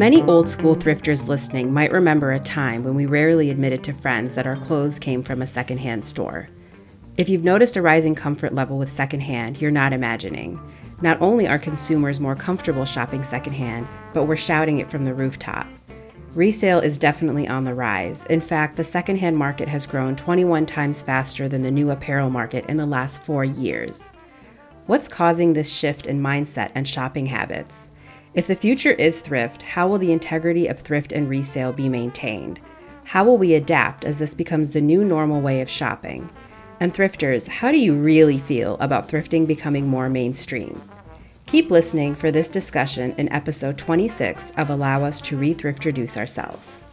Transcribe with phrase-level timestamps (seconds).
[0.00, 4.34] Many old school thrifters listening might remember a time when we rarely admitted to friends
[4.34, 6.48] that our clothes came from a secondhand store.
[7.18, 10.58] If you've noticed a rising comfort level with secondhand, you're not imagining.
[11.02, 15.66] Not only are consumers more comfortable shopping secondhand, but we're shouting it from the rooftop.
[16.32, 18.24] Resale is definitely on the rise.
[18.30, 22.64] In fact, the secondhand market has grown 21 times faster than the new apparel market
[22.70, 24.08] in the last four years.
[24.86, 27.89] What's causing this shift in mindset and shopping habits?
[28.32, 32.60] If the future is thrift, how will the integrity of thrift and resale be maintained?
[33.02, 36.30] How will we adapt as this becomes the new normal way of shopping?
[36.78, 40.80] And thrifters, how do you really feel about thrifting becoming more mainstream?
[41.46, 46.84] Keep listening for this discussion in episode 26 of Allow Us to Re Thriftroduce Ourselves.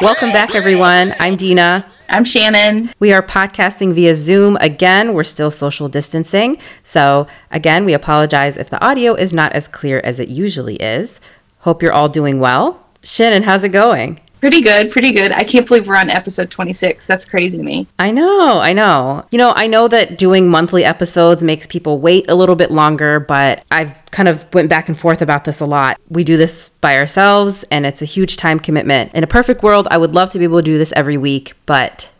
[0.00, 1.14] Welcome back, everyone.
[1.20, 1.91] I'm Dina.
[2.12, 2.92] I'm Shannon.
[2.98, 5.14] We are podcasting via Zoom again.
[5.14, 6.58] We're still social distancing.
[6.84, 11.22] So, again, we apologize if the audio is not as clear as it usually is.
[11.60, 12.86] Hope you're all doing well.
[13.02, 14.20] Shannon, how's it going?
[14.42, 15.30] Pretty good, pretty good.
[15.30, 17.06] I can't believe we're on episode 26.
[17.06, 17.86] That's crazy to me.
[18.00, 19.24] I know, I know.
[19.30, 23.20] You know, I know that doing monthly episodes makes people wait a little bit longer,
[23.20, 25.96] but I've kind of went back and forth about this a lot.
[26.08, 29.14] We do this by ourselves and it's a huge time commitment.
[29.14, 31.52] In a perfect world, I would love to be able to do this every week,
[31.64, 32.10] but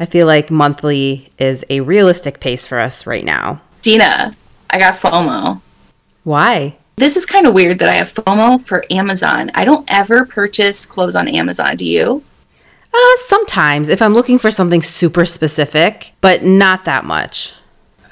[0.00, 3.60] I feel like monthly is a realistic pace for us right now.
[3.82, 4.34] Dina,
[4.70, 5.60] I got FOMO.
[6.24, 6.78] Why?
[6.96, 9.50] This is kind of weird that I have FOMO for Amazon.
[9.54, 11.76] I don't ever purchase clothes on Amazon.
[11.76, 12.24] Do you?
[12.92, 17.52] Uh, sometimes if I'm looking for something super specific, but not that much.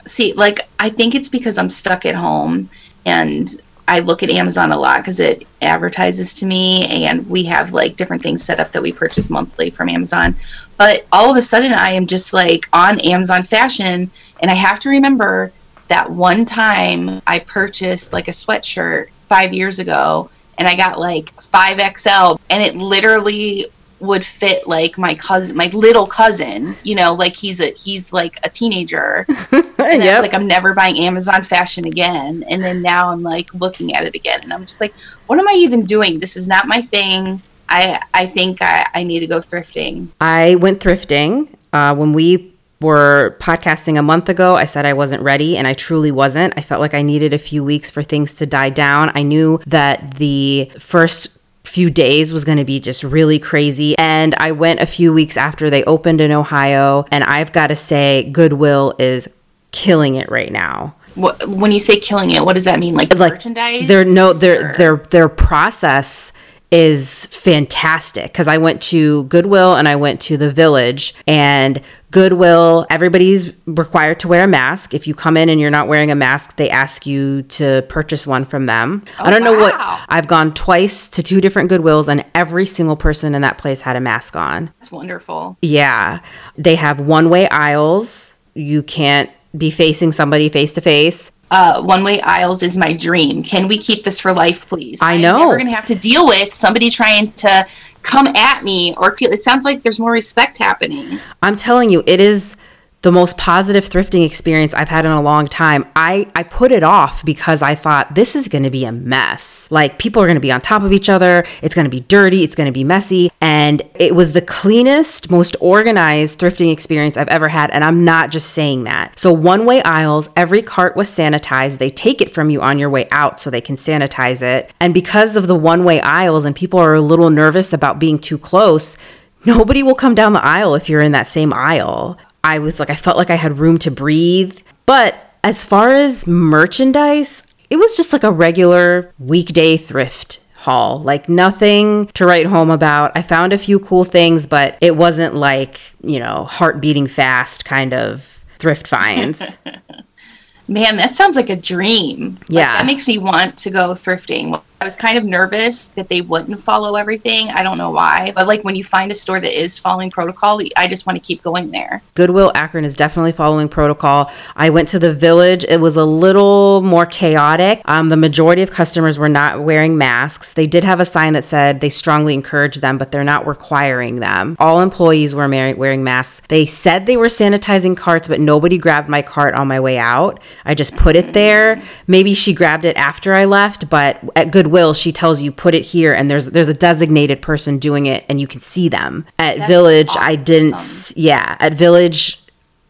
[0.04, 2.68] See, like, I think it's because I'm stuck at home
[3.06, 3.56] and
[3.88, 7.96] I look at Amazon a lot because it advertises to me, and we have like
[7.96, 10.36] different things set up that we purchase monthly from Amazon.
[10.76, 14.80] But all of a sudden, I am just like on Amazon fashion, and I have
[14.80, 15.52] to remember
[15.88, 21.34] that one time I purchased like a sweatshirt five years ago and I got like
[21.36, 23.66] 5XL and it literally
[24.00, 28.38] would fit like my cousin my little cousin you know like he's a he's like
[28.44, 29.26] a teenager.
[29.76, 30.22] And yep.
[30.22, 32.42] like i'm never buying amazon fashion again.
[32.48, 34.94] And then now i'm like looking at it again and i'm just like
[35.26, 36.20] what am i even doing?
[36.20, 37.42] This is not my thing.
[37.68, 40.08] I i think i, I need to go thrifting.
[40.20, 42.53] I went thrifting uh, when we
[42.84, 46.54] were podcasting a month ago, I said I wasn't ready, and I truly wasn't.
[46.56, 49.10] I felt like I needed a few weeks for things to die down.
[49.14, 51.28] I knew that the first
[51.64, 53.98] few days was going to be just really crazy.
[53.98, 57.76] And I went a few weeks after they opened in Ohio, and I've got to
[57.76, 59.28] say, Goodwill is
[59.72, 60.94] killing it right now.
[61.16, 62.94] What, when you say killing it, what does that mean?
[62.94, 63.88] Like, like merchandise?
[63.88, 66.32] Their no, their their their process
[66.74, 71.80] is fantastic because I went to Goodwill and I went to the Village and
[72.10, 74.92] Goodwill, everybody's required to wear a mask.
[74.92, 78.26] If you come in and you're not wearing a mask, they ask you to purchase
[78.26, 79.04] one from them.
[79.20, 79.52] Oh, I don't wow.
[79.52, 83.42] know what oh, I've gone twice to two different Goodwills and every single person in
[83.42, 84.72] that place had a mask on.
[84.80, 85.56] That's wonderful.
[85.62, 86.20] Yeah.
[86.56, 88.36] They have one-way aisles.
[88.54, 93.42] You can't be facing somebody face to face uh, one way aisles is my dream.
[93.42, 95.00] Can we keep this for life, please?
[95.00, 95.46] I know.
[95.46, 97.66] We're going to have to deal with somebody trying to
[98.02, 99.30] come at me or feel.
[99.30, 101.20] It sounds like there's more respect happening.
[101.42, 102.56] I'm telling you, it is
[103.04, 105.84] the most positive thrifting experience I've had in a long time.
[105.94, 109.68] I, I put it off because I thought this is going to be a mess.
[109.70, 111.44] Like people are going to be on top of each other.
[111.60, 112.42] It's going to be dirty.
[112.42, 113.30] It's going to be messy.
[113.42, 117.70] And it was the cleanest, most organized thrifting experience I've ever had.
[117.72, 119.18] And I'm not just saying that.
[119.18, 121.76] So one way aisles, every cart was sanitized.
[121.76, 124.72] They take it from you on your way out so they can sanitize it.
[124.80, 128.18] And because of the one way aisles and people are a little nervous about being
[128.18, 128.96] too close,
[129.44, 132.18] nobody will come down the aisle if you're in that same aisle.
[132.44, 134.58] I was like, I felt like I had room to breathe.
[134.86, 141.00] But as far as merchandise, it was just like a regular weekday thrift haul.
[141.02, 143.12] Like nothing to write home about.
[143.16, 147.64] I found a few cool things, but it wasn't like, you know, heart beating fast
[147.64, 149.56] kind of thrift finds.
[150.68, 152.38] Man, that sounds like a dream.
[152.48, 152.60] Yeah.
[152.60, 154.62] Like, that makes me want to go thrifting.
[154.84, 157.48] I was kind of nervous that they wouldn't follow everything.
[157.48, 158.32] I don't know why.
[158.34, 161.26] But like when you find a store that is following protocol, I just want to
[161.26, 162.02] keep going there.
[162.12, 164.30] Goodwill Akron is definitely following protocol.
[164.54, 165.64] I went to the village.
[165.70, 167.80] It was a little more chaotic.
[167.86, 170.52] Um, the majority of customers were not wearing masks.
[170.52, 174.16] They did have a sign that said they strongly encourage them, but they're not requiring
[174.16, 174.54] them.
[174.58, 176.42] All employees were wearing masks.
[176.48, 180.42] They said they were sanitizing carts, but nobody grabbed my cart on my way out.
[180.66, 181.80] I just put it there.
[182.06, 185.72] Maybe she grabbed it after I left, but at Goodwill, will she tells you put
[185.72, 189.24] it here and there's there's a designated person doing it and you can see them
[189.38, 190.22] at That's village awesome.
[190.22, 192.40] i didn't yeah at village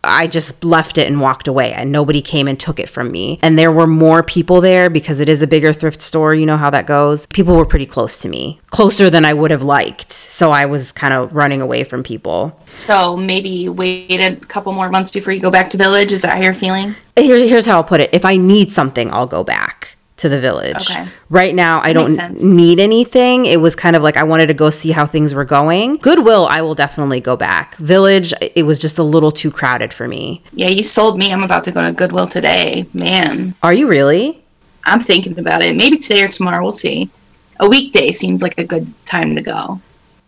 [0.06, 3.38] I just left it and walked away and nobody came and took it from me.
[3.42, 6.34] And there were more people there because it is a bigger thrift store.
[6.34, 7.24] You know how that goes.
[7.26, 10.12] People were pretty close to me, closer than I would have liked.
[10.12, 12.60] So I was kind of running away from people.
[12.66, 16.12] So maybe wait a couple more months before you go back to Village.
[16.12, 16.96] Is that how you're feeling?
[17.16, 19.83] Here, here's how I'll put it if I need something, I'll go back
[20.16, 20.90] to the village.
[20.90, 21.08] Okay.
[21.28, 23.46] Right now, I don't need anything.
[23.46, 25.96] It was kind of like I wanted to go see how things were going.
[25.96, 27.76] Goodwill, I will definitely go back.
[27.76, 30.42] Village, it was just a little too crowded for me.
[30.52, 31.32] Yeah, you sold me.
[31.32, 32.86] I'm about to go to Goodwill today.
[32.94, 34.40] Man, Are you really?
[34.84, 35.74] I'm thinking about it.
[35.76, 36.62] Maybe today or tomorrow.
[36.62, 37.10] We'll see.
[37.58, 39.80] A weekday seems like a good time to go.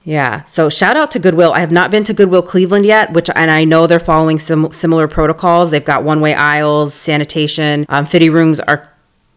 [0.05, 0.45] Yeah.
[0.45, 1.53] So shout out to Goodwill.
[1.53, 4.71] I have not been to Goodwill Cleveland yet, which and I know they're following sim-
[4.73, 5.71] similar protocols.
[5.73, 7.85] They've got one way aisles, sanitation.
[7.89, 8.89] Um, fitting rooms are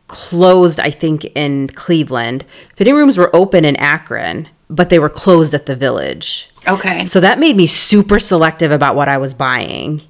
[0.10, 2.44] closed, I think, in Cleveland.
[2.76, 6.50] Fitting rooms were open in Akron, but they were closed at the village.
[6.68, 7.06] Okay.
[7.06, 10.02] So that made me super selective about what I was buying.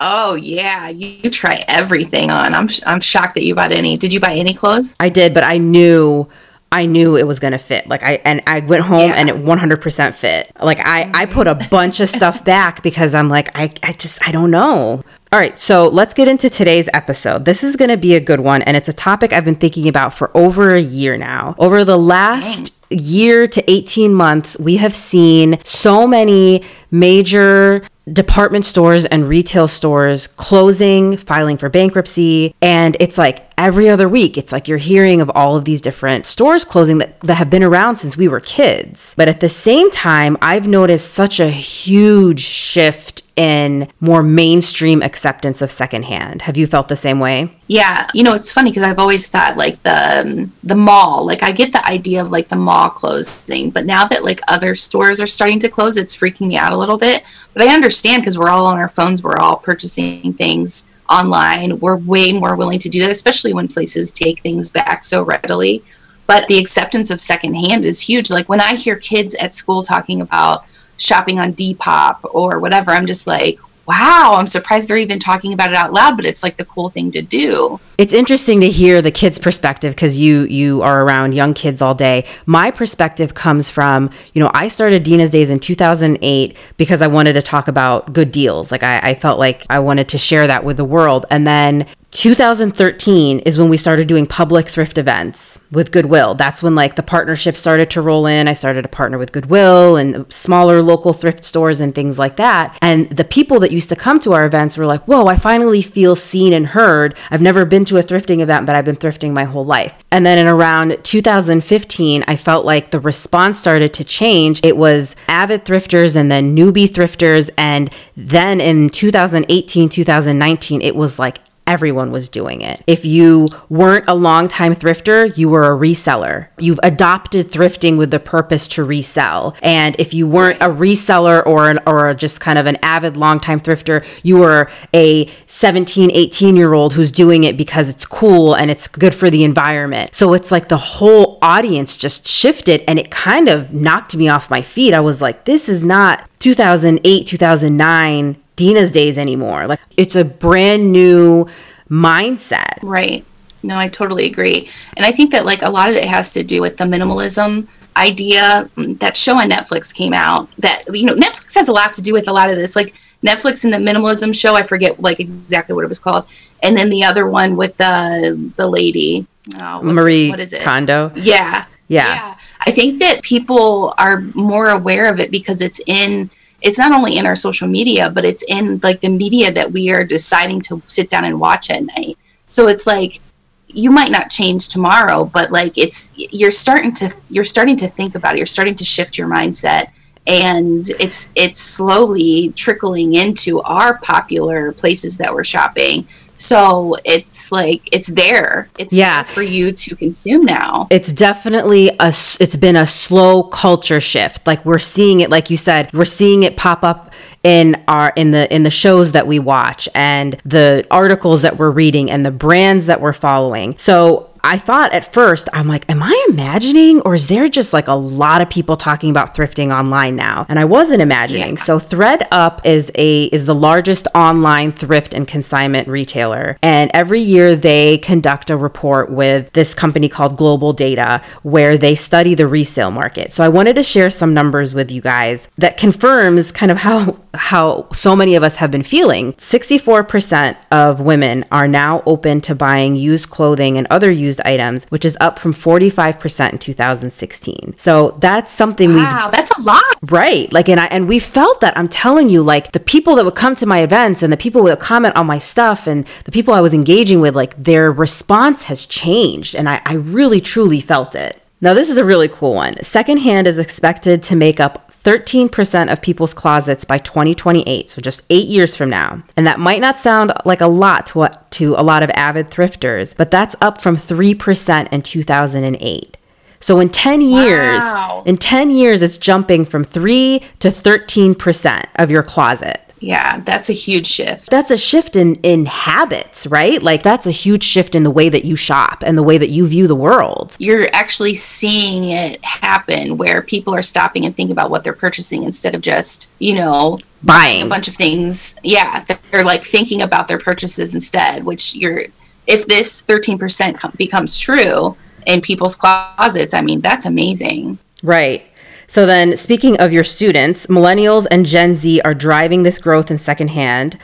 [0.00, 2.52] Oh yeah, you, try everything on.
[2.52, 3.96] I'm sh- I'm shocked that you bought any.
[3.96, 4.96] Did you buy any clothes?
[4.98, 6.28] I did, but I knew
[6.74, 7.88] I knew it was gonna fit.
[7.88, 9.14] Like I and I went home Yeah.
[9.14, 10.50] and it 100% fit.
[10.60, 11.68] Like I I put a mm-hmm.
[11.68, 15.04] bunch of stuff back because I'm like I I just I don't know.
[15.32, 17.44] All right, so let's get into today's episode.
[17.44, 19.88] This is going to be a good one and it's a topic I've been thinking
[19.88, 21.56] about for over a year now.
[21.58, 26.62] Over the last year to 18 months, we have seen so many
[26.92, 27.82] major
[28.12, 32.54] department stores and retail stores closing, filing for bankruptcy.
[32.60, 36.26] And it's like every other week, it's like you're hearing of all of these different
[36.26, 39.14] stores closing that, that have been around since we were kids.
[39.16, 45.60] But at the same time, I've noticed such a huge shift in more mainstream acceptance
[45.60, 46.42] of secondhand.
[46.42, 47.50] Have you felt the same way?
[47.66, 51.26] Yeah, you know it's funny because I've always thought like the um, the mall.
[51.26, 54.74] Like I get the idea of like the mall closing, but now that like other
[54.74, 57.24] stores are starting to close, it's freaking me out a little bit.
[57.52, 61.80] But I understand because we're all on our phones, we're all purchasing things online.
[61.80, 65.82] We're way more willing to do that, especially when places take things back so readily.
[66.26, 68.30] But the acceptance of secondhand is huge.
[68.30, 70.64] Like when I hear kids at school talking about
[70.96, 75.70] shopping on Depop or whatever, I'm just like, wow, I'm surprised they're even talking about
[75.70, 77.78] it out loud, but it's like the cool thing to do.
[77.98, 81.94] It's interesting to hear the kids' perspective because you you are around young kids all
[81.94, 82.24] day.
[82.46, 87.34] My perspective comes from you know I started Dina's Days in 2008 because I wanted
[87.34, 88.70] to talk about good deals.
[88.70, 91.86] Like I, I felt like I wanted to share that with the world, and then
[92.14, 96.36] 2013 is when we started doing public thrift events with Goodwill.
[96.36, 98.46] That's when like the partnership started to roll in.
[98.46, 102.78] I started to partner with Goodwill and smaller local thrift stores and things like that.
[102.80, 105.82] And the people that used to come to our events were like, "Whoa, I finally
[105.82, 107.16] feel seen and heard.
[107.32, 110.24] I've never been to a thrifting event, but I've been thrifting my whole life." And
[110.24, 114.60] then in around 2015, I felt like the response started to change.
[114.62, 121.18] It was avid thrifters and then newbie thrifters and then in 2018, 2019, it was
[121.18, 122.82] like everyone was doing it.
[122.86, 126.48] If you weren't a longtime thrifter, you were a reseller.
[126.58, 129.56] You've adopted thrifting with the purpose to resell.
[129.62, 133.60] And if you weren't a reseller or an, or just kind of an avid longtime
[133.60, 138.70] thrifter, you were a 17, 18 year old who's doing it because it's cool and
[138.70, 140.14] it's good for the environment.
[140.14, 144.50] So it's like the whole audience just shifted and it kind of knocked me off
[144.50, 144.92] my feet.
[144.92, 149.66] I was like, this is not 2008, 2009 Dina's days anymore.
[149.66, 151.46] Like it's a brand new
[151.90, 152.78] mindset.
[152.82, 153.24] Right.
[153.62, 154.68] No, I totally agree.
[154.96, 157.66] And I think that like a lot of it has to do with the minimalism
[157.96, 158.68] idea.
[158.76, 162.02] Mm, That show on Netflix came out that you know Netflix has a lot to
[162.02, 162.76] do with a lot of this.
[162.76, 166.26] Like Netflix and the minimalism show, I forget like exactly what it was called.
[166.62, 169.26] And then the other one with the the lady,
[169.62, 170.62] oh, Marie what is it?
[170.62, 171.10] Kondo.
[171.14, 171.64] Yeah.
[171.88, 172.36] Yeah.
[172.66, 176.30] I think that people are more aware of it because it's in
[176.64, 179.90] it's not only in our social media, but it's in like the media that we
[179.90, 182.16] are deciding to sit down and watch at night.
[182.48, 183.20] So it's like
[183.68, 188.14] you might not change tomorrow, but like it's you're starting to you're starting to think
[188.14, 188.38] about it.
[188.38, 189.90] You're starting to shift your mindset
[190.26, 196.08] and it's it's slowly trickling into our popular places that we're shopping.
[196.36, 198.68] So it's like it's there.
[198.78, 199.22] It's Yeah.
[199.22, 200.86] there for you to consume now.
[200.90, 204.46] It's definitely a it's been a slow culture shift.
[204.46, 207.12] Like we're seeing it like you said, we're seeing it pop up
[207.42, 211.70] in our in the in the shows that we watch and the articles that we're
[211.70, 213.76] reading and the brands that we're following.
[213.78, 217.88] So I thought at first, I'm like, am I imagining or is there just like
[217.88, 220.44] a lot of people talking about thrifting online now?
[220.50, 221.56] And I wasn't imagining.
[221.56, 221.62] Yeah.
[221.62, 226.58] So ThredUp is a is the largest online thrift and consignment retailer.
[226.62, 231.94] And every year they conduct a report with this company called Global Data where they
[231.94, 233.32] study the resale market.
[233.32, 237.18] So I wanted to share some numbers with you guys that confirms kind of how
[237.32, 239.32] how so many of us have been feeling.
[239.34, 245.04] 64% of women are now open to buying used clothing and other used items, which
[245.04, 247.74] is up from 45% in 2016.
[247.76, 249.82] So that's something we Wow, that's a lot.
[250.02, 250.52] Right.
[250.52, 253.34] Like and I and we felt that I'm telling you like the people that would
[253.34, 256.32] come to my events and the people that would comment on my stuff and the
[256.32, 260.80] people I was engaging with like their response has changed and I, I really truly
[260.80, 261.40] felt it.
[261.64, 262.82] Now, this is a really cool one.
[262.82, 268.48] Secondhand is expected to make up 13% of people's closets by 2028, so just 8
[268.48, 269.22] years from now.
[269.36, 272.50] And that might not sound like a lot to what to a lot of avid
[272.50, 276.16] thrifters, but that's up from 3% in 2008.
[276.58, 278.22] So in 10 years, wow.
[278.24, 282.83] in 10 years it's jumping from 3 to 13% of your closet.
[283.04, 284.48] Yeah, that's a huge shift.
[284.48, 286.82] That's a shift in in habits, right?
[286.82, 289.50] Like that's a huge shift in the way that you shop and the way that
[289.50, 290.56] you view the world.
[290.58, 295.42] You're actually seeing it happen where people are stopping and thinking about what they're purchasing
[295.42, 298.56] instead of just, you know, buying a bunch of things.
[298.62, 302.06] Yeah, they're like thinking about their purchases instead, which you're
[302.46, 304.96] if this 13% becomes true
[305.26, 307.78] in people's closets, I mean, that's amazing.
[308.02, 308.46] Right.
[308.86, 313.18] So then, speaking of your students, millennials and Gen Z are driving this growth in
[313.18, 313.98] secondhand,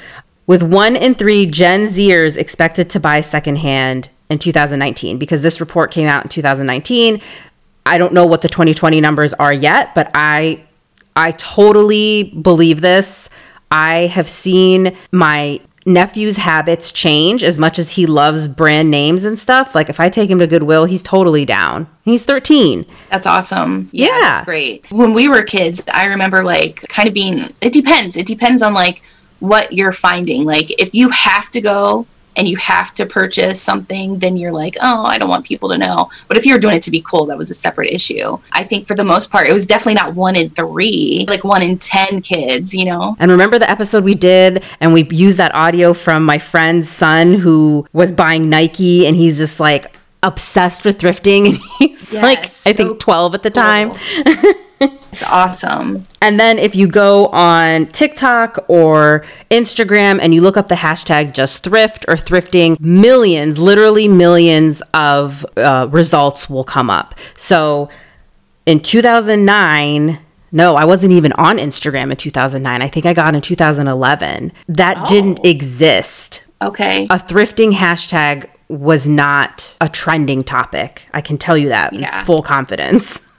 [0.46, 5.90] with one in three Gen Zers expected to buy secondhand in 2019 because this report
[5.90, 7.20] came out in 2019.
[7.86, 10.64] I don't know what the 2020 numbers are yet, but I
[11.16, 13.28] I totally believe this.
[13.70, 19.38] I have seen my nephew's habits change as much as he loves brand names and
[19.38, 19.74] stuff.
[19.74, 21.88] Like if I take him to Goodwill, he's totally down.
[22.04, 22.84] He's 13.
[23.10, 23.88] That's awesome.
[23.92, 24.18] Yeah, yeah.
[24.20, 24.90] That's great.
[24.90, 28.16] When we were kids, I remember like kind of being it depends.
[28.16, 29.02] It depends on like
[29.40, 30.44] what you're finding.
[30.44, 32.06] Like if you have to go
[32.40, 35.76] and you have to purchase something, then you're like, oh, I don't want people to
[35.76, 36.08] know.
[36.26, 38.38] But if you're doing it to be cool, that was a separate issue.
[38.52, 41.60] I think for the most part, it was definitely not one in three, like one
[41.60, 43.14] in 10 kids, you know?
[43.18, 47.34] And remember the episode we did and we used that audio from my friend's son
[47.34, 52.44] who was buying Nike and he's just like, obsessed with thrifting and he's yes, like
[52.66, 53.62] I think 12 at the cool.
[53.62, 53.92] time.
[54.80, 56.06] It's awesome.
[56.22, 61.34] And then if you go on TikTok or Instagram and you look up the hashtag
[61.34, 67.14] just thrift or thrifting, millions, literally millions of uh, results will come up.
[67.36, 67.88] So
[68.66, 70.18] in 2009,
[70.52, 72.82] no, I wasn't even on Instagram in 2009.
[72.82, 74.52] I think I got in 2011.
[74.68, 75.08] That oh.
[75.08, 76.42] didn't exist.
[76.62, 77.04] Okay.
[77.04, 81.06] A thrifting hashtag was not a trending topic.
[81.12, 82.18] I can tell you that yeah.
[82.18, 83.20] with full confidence.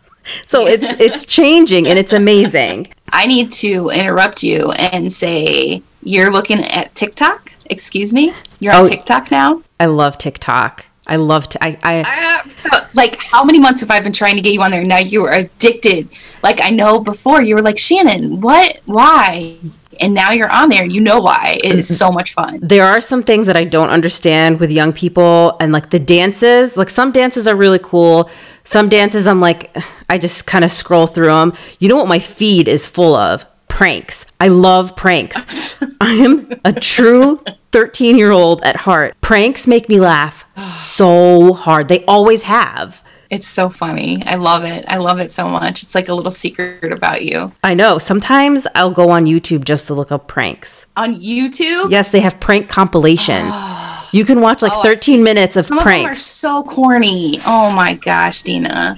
[0.45, 2.93] so it's it's changing and it's amazing.
[3.11, 7.53] I need to interrupt you and say you're looking at TikTok.
[7.65, 8.33] Excuse me.
[8.59, 9.63] You're on oh, TikTok now.
[9.79, 10.85] I love TikTok.
[11.07, 11.63] I love to.
[11.63, 14.61] I, I uh, so, like how many months have I been trying to get you
[14.61, 14.83] on there?
[14.83, 16.09] Now you are addicted.
[16.43, 18.41] Like I know before you were like Shannon.
[18.41, 18.79] What?
[18.85, 19.57] Why?
[20.00, 23.00] and now you're on there you know why it is so much fun there are
[23.00, 27.11] some things that i don't understand with young people and like the dances like some
[27.11, 28.29] dances are really cool
[28.63, 29.75] some dances i'm like
[30.09, 33.45] i just kind of scroll through them you know what my feed is full of
[33.67, 37.41] pranks i love pranks i am a true
[37.71, 43.47] 13 year old at heart pranks make me laugh so hard they always have it's
[43.47, 44.21] so funny.
[44.25, 44.83] I love it.
[44.89, 45.83] I love it so much.
[45.83, 47.53] It's like a little secret about you.
[47.63, 47.97] I know.
[47.97, 50.85] Sometimes I'll go on YouTube just to look up pranks.
[50.97, 51.89] On YouTube?
[51.89, 53.53] Yes, they have prank compilations.
[53.63, 53.80] Oh,
[54.11, 56.11] You can watch like oh, 13 minutes of Some pranks.
[56.11, 57.37] Are so corny.
[57.47, 58.97] Oh my gosh, Dina.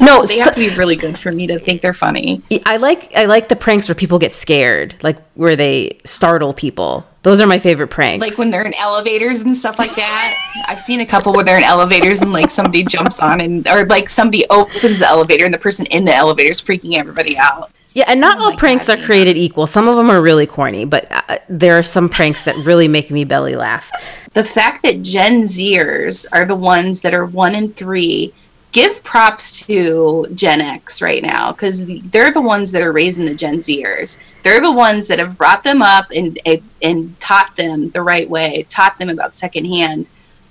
[0.00, 2.42] No, they have to be really good for me to think they're funny.
[2.66, 7.06] I like I like the pranks where people get scared, like where they startle people.
[7.22, 8.20] Those are my favorite pranks.
[8.26, 10.64] Like when they're in elevators and stuff like that.
[10.66, 13.84] I've seen a couple where they're in elevators and like somebody jumps on and or
[13.86, 17.70] like somebody opens the elevator and the person in the elevator is freaking everybody out.
[17.92, 19.66] Yeah, and not oh all pranks God, are created equal.
[19.66, 23.10] Some of them are really corny, but uh, there are some pranks that really make
[23.10, 23.90] me belly laugh.
[24.32, 28.32] The fact that Gen Zers are the ones that are one in three
[28.72, 33.34] give props to Gen X right now because they're the ones that are raising the
[33.34, 34.22] Gen Zers.
[34.42, 36.38] They're the ones that have brought them up and
[36.80, 40.08] and taught them the right way, taught them about secondhand.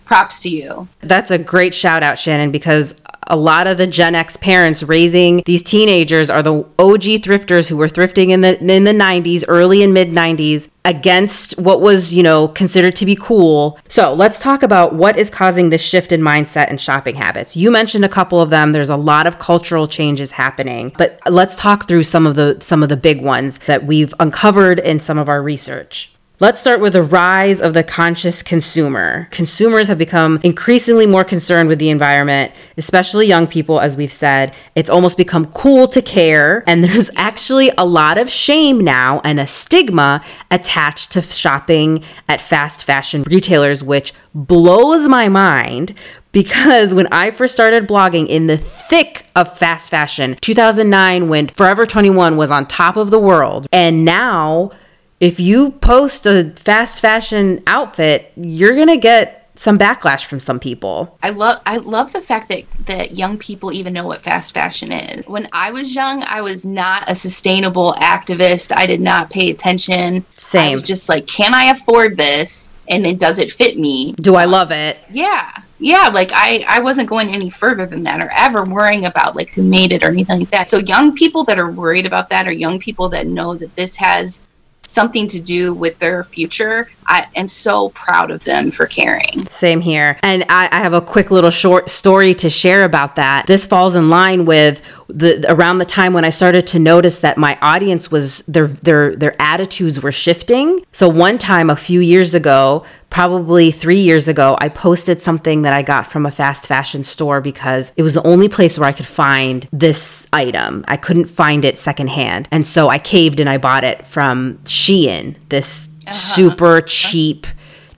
[0.09, 0.87] Props to you.
[1.01, 2.95] That's a great shout out, Shannon, because
[3.27, 7.77] a lot of the Gen X parents raising these teenagers are the OG thrifters who
[7.77, 12.23] were thrifting in the in the 90s, early and mid 90s against what was, you
[12.23, 13.77] know, considered to be cool.
[13.87, 17.55] So, let's talk about what is causing this shift in mindset and shopping habits.
[17.55, 18.71] You mentioned a couple of them.
[18.71, 22.81] There's a lot of cultural changes happening, but let's talk through some of the some
[22.81, 26.11] of the big ones that we've uncovered in some of our research.
[26.41, 29.27] Let's start with the rise of the conscious consumer.
[29.29, 34.55] Consumers have become increasingly more concerned with the environment, especially young people, as we've said.
[34.74, 39.38] It's almost become cool to care, and there's actually a lot of shame now and
[39.38, 45.93] a stigma attached to shopping at fast fashion retailers, which blows my mind
[46.31, 51.86] because when I first started blogging in the thick of fast fashion, 2009, when Forever
[51.86, 54.72] 21 was on top of the world, and now
[55.19, 60.57] if you post a fast fashion outfit, you're going to get some backlash from some
[60.57, 61.17] people.
[61.21, 64.93] I love I love the fact that that young people even know what fast fashion
[64.93, 65.27] is.
[65.27, 68.71] When I was young, I was not a sustainable activist.
[68.73, 70.25] I did not pay attention.
[70.35, 70.69] Same.
[70.69, 72.71] I was just like, can I afford this?
[72.88, 74.13] And then does it fit me?
[74.13, 74.97] Do I love it?
[75.11, 75.51] Yeah.
[75.81, 79.51] Yeah, like I I wasn't going any further than that or ever worrying about like
[79.51, 80.67] who made it or anything like that.
[80.67, 83.97] So young people that are worried about that or young people that know that this
[83.97, 84.41] has
[84.89, 86.89] something to do with their future.
[87.09, 89.45] I am so proud of them for caring.
[89.47, 90.17] Same here.
[90.21, 93.47] And I, I, have a quick little short story to share about that.
[93.47, 97.35] This falls in line with the around the time when I started to notice that
[97.35, 100.85] my audience was their their their attitudes were shifting.
[100.91, 105.73] So one time a few years ago, probably three years ago, I posted something that
[105.73, 108.91] I got from a fast fashion store because it was the only place where I
[108.91, 110.85] could find this item.
[110.87, 112.47] I couldn't find it secondhand.
[112.51, 116.35] And so I caved and I bought it from Shein, this uh-huh.
[116.35, 117.47] super cheap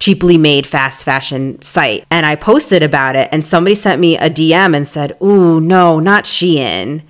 [0.01, 2.03] cheaply made fast fashion site.
[2.09, 5.99] And I posted about it and somebody sent me a DM and said, Ooh, no,
[5.99, 7.03] not Shein.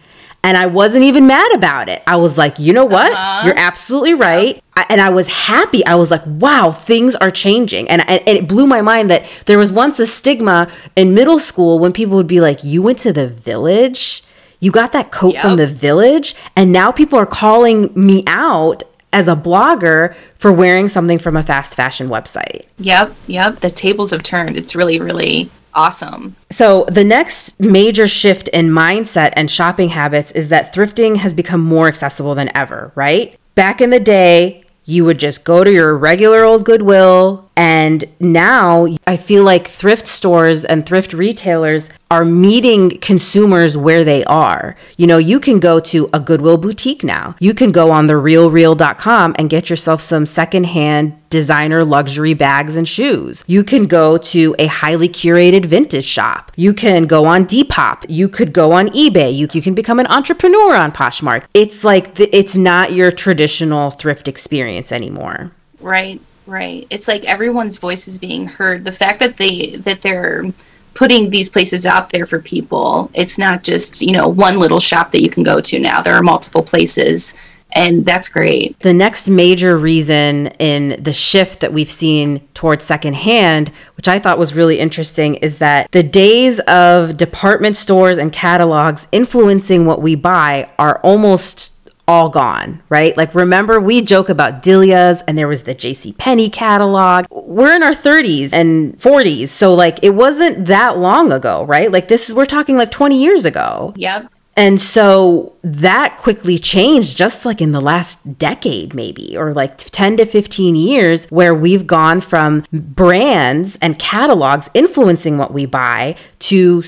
[0.43, 2.01] And I wasn't even mad about it.
[2.07, 3.11] I was like, you know what?
[3.11, 3.45] Uh-huh.
[3.45, 4.61] You're absolutely right.
[4.75, 5.85] I, and I was happy.
[5.85, 7.87] I was like, wow, things are changing.
[7.89, 11.37] And, and, and it blew my mind that there was once a stigma in middle
[11.37, 14.23] school when people would be like, you went to the village?
[14.59, 15.43] You got that coat yep.
[15.43, 16.33] from the village?
[16.55, 21.43] And now people are calling me out as a blogger for wearing something from a
[21.43, 22.65] fast fashion website.
[22.79, 23.59] Yep, yep.
[23.59, 24.57] The tables have turned.
[24.57, 26.35] It's really, really awesome.
[26.49, 31.61] So, the next major shift in mindset and shopping habits is that thrifting has become
[31.61, 33.37] more accessible than ever, right?
[33.55, 37.49] Back in the day, you would just go to your regular old Goodwill.
[37.61, 44.23] And now I feel like thrift stores and thrift retailers are meeting consumers where they
[44.23, 44.75] are.
[44.97, 47.35] You know, you can go to a Goodwill boutique now.
[47.39, 52.89] You can go on the realreal.com and get yourself some secondhand designer luxury bags and
[52.89, 53.43] shoes.
[53.45, 56.51] You can go to a highly curated vintage shop.
[56.55, 58.07] You can go on Depop.
[58.09, 59.35] You could go on eBay.
[59.35, 61.45] You, you can become an entrepreneur on Poshmark.
[61.53, 65.51] It's like, the, it's not your traditional thrift experience anymore.
[65.79, 66.21] Right,
[66.51, 66.85] right.
[66.89, 68.83] It's like everyone's voice is being heard.
[68.83, 70.51] The fact that they, that they're,
[70.93, 73.09] putting these places out there for people.
[73.13, 76.01] It's not just, you know, one little shop that you can go to now.
[76.01, 77.33] There are multiple places
[77.73, 78.77] and that's great.
[78.79, 84.37] The next major reason in the shift that we've seen towards secondhand, which I thought
[84.37, 90.15] was really interesting, is that the days of department stores and catalogs influencing what we
[90.15, 91.71] buy are almost
[92.11, 93.15] all gone, right?
[93.15, 97.25] Like remember we joke about Delia's and there was the JC Penney catalog.
[97.31, 101.89] We're in our 30s and 40s, so like it wasn't that long ago, right?
[101.89, 103.93] Like this is we're talking like 20 years ago.
[103.95, 104.29] Yep.
[104.57, 110.17] And so that quickly changed just like in the last decade, maybe, or like 10
[110.17, 116.83] to 15 years, where we've gone from brands and catalogs influencing what we buy to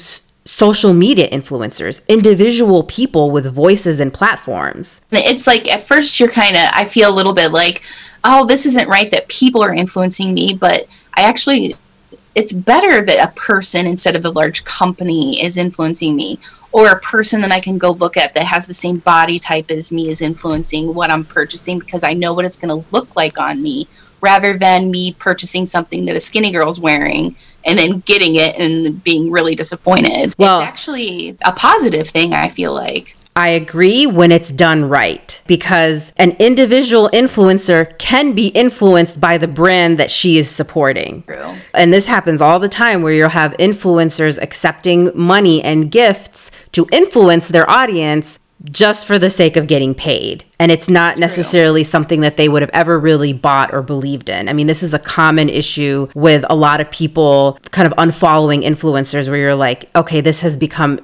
[0.45, 5.01] social media influencers, individual people with voices and platforms.
[5.11, 7.81] It's like at first you're kind of, I feel a little bit like,
[8.23, 11.75] oh, this isn't right that people are influencing me, but I actually,
[12.35, 16.39] it's better that a person instead of a large company is influencing me
[16.71, 19.69] or a person that I can go look at that has the same body type
[19.69, 23.15] as me is influencing what I'm purchasing because I know what it's going to look
[23.15, 23.87] like on me
[24.19, 29.03] rather than me purchasing something that a skinny girl's wearing and then getting it and
[29.03, 30.33] being really disappointed.
[30.37, 33.15] Well, it's actually a positive thing, I feel like.
[33.35, 39.47] I agree when it's done right because an individual influencer can be influenced by the
[39.47, 41.23] brand that she is supporting.
[41.23, 41.55] True.
[41.73, 46.87] And this happens all the time where you'll have influencers accepting money and gifts to
[46.91, 50.43] influence their audience just for the sake of getting paid.
[50.59, 54.47] And it's not necessarily something that they would have ever really bought or believed in.
[54.47, 58.63] I mean, this is a common issue with a lot of people kind of unfollowing
[58.63, 60.99] influencers where you're like, okay, this has become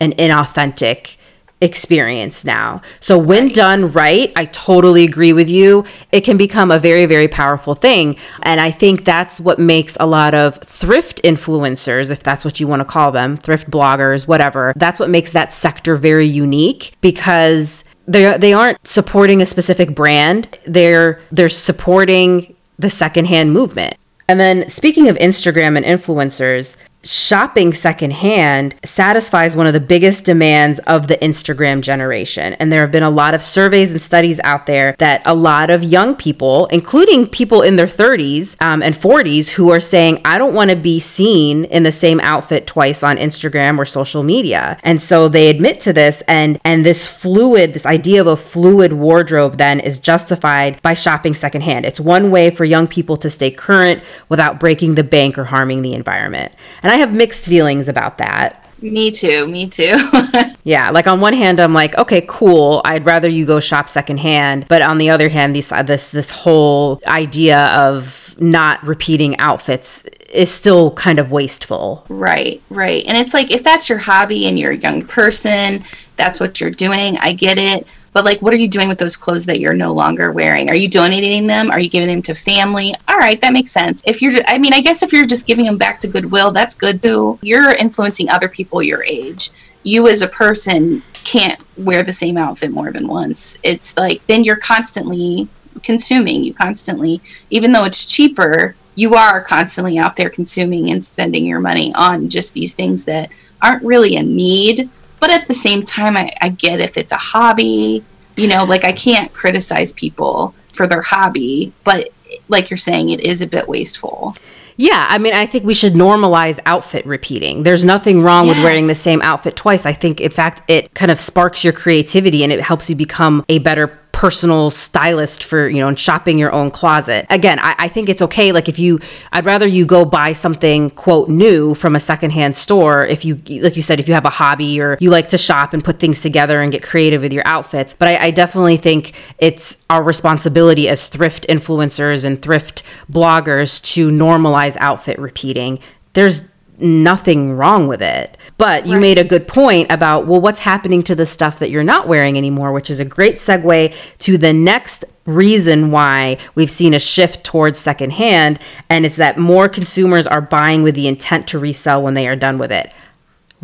[0.00, 1.16] an inauthentic
[1.64, 2.82] experience now.
[3.00, 3.54] So when right.
[3.54, 5.84] done right, I totally agree with you.
[6.12, 10.06] It can become a very very powerful thing, and I think that's what makes a
[10.06, 14.72] lot of thrift influencers, if that's what you want to call them, thrift bloggers, whatever.
[14.76, 20.58] That's what makes that sector very unique because they they aren't supporting a specific brand.
[20.66, 23.96] They're they're supporting the secondhand movement.
[24.28, 30.78] And then speaking of Instagram and influencers, shopping secondhand satisfies one of the biggest demands
[30.80, 32.54] of the Instagram generation.
[32.54, 35.70] And there have been a lot of surveys and studies out there that a lot
[35.70, 40.38] of young people, including people in their 30s um, and 40s, who are saying, I
[40.38, 44.78] don't want to be seen in the same outfit twice on Instagram or social media.
[44.82, 48.92] And so they admit to this and and this fluid, this idea of a fluid
[48.92, 51.84] wardrobe then is justified by shopping secondhand.
[51.84, 55.82] It's one way for young people to stay current without breaking the bank or harming
[55.82, 56.52] the environment.
[56.82, 58.64] And I have mixed feelings about that.
[58.80, 59.48] Me too.
[59.48, 59.96] Me too.
[60.64, 62.82] yeah, like on one hand, I'm like, okay, cool.
[62.84, 66.30] I'd rather you go shop secondhand, but on the other hand, this uh, this this
[66.30, 72.04] whole idea of not repeating outfits is still kind of wasteful.
[72.08, 73.02] Right, right.
[73.08, 75.82] And it's like if that's your hobby and you're a young person,
[76.14, 77.18] that's what you're doing.
[77.18, 77.88] I get it.
[78.14, 80.70] But like, what are you doing with those clothes that you're no longer wearing?
[80.70, 81.70] Are you donating them?
[81.70, 82.94] Are you giving them to family?
[83.08, 84.02] All right, that makes sense.
[84.06, 86.76] If you're, I mean, I guess if you're just giving them back to Goodwill, that's
[86.76, 87.40] good too.
[87.42, 89.50] You're influencing other people your age.
[89.82, 93.58] You as a person can't wear the same outfit more than once.
[93.64, 95.48] It's like, then you're constantly
[95.82, 96.44] consuming.
[96.44, 101.58] You constantly, even though it's cheaper, you are constantly out there consuming and spending your
[101.58, 104.88] money on just these things that aren't really a need
[105.24, 108.04] but at the same time, I, I get if it's a hobby,
[108.36, 112.10] you know, like I can't criticize people for their hobby, but
[112.48, 114.36] like you're saying, it is a bit wasteful.
[114.76, 117.62] Yeah, I mean, I think we should normalize outfit repeating.
[117.62, 118.56] There's nothing wrong yes.
[118.56, 119.86] with wearing the same outfit twice.
[119.86, 123.46] I think, in fact, it kind of sparks your creativity and it helps you become
[123.48, 127.26] a better personal stylist for you know and shopping your own closet.
[127.28, 128.98] Again I, I, think it's okay like if you
[129.32, 133.76] i'd rather you go buy something quote new from a secondhand store if you like
[133.76, 136.22] you said if you have a hobby or you like to shop and put things
[136.22, 137.92] together and get creative with your outfits.
[137.92, 142.82] But I, I definitely think it's our responsibility as thrift influencers and thrift
[143.12, 145.80] bloggers to normalize outfit repeating.
[146.14, 148.38] There's nothing wrong with it.
[148.56, 149.00] But you right.
[149.00, 152.38] made a good point about, well, what's happening to the stuff that you're not wearing
[152.38, 157.44] anymore, which is a great segue to the next reason why we've seen a shift
[157.44, 158.58] towards secondhand.
[158.88, 162.36] And it's that more consumers are buying with the intent to resell when they are
[162.36, 162.92] done with it.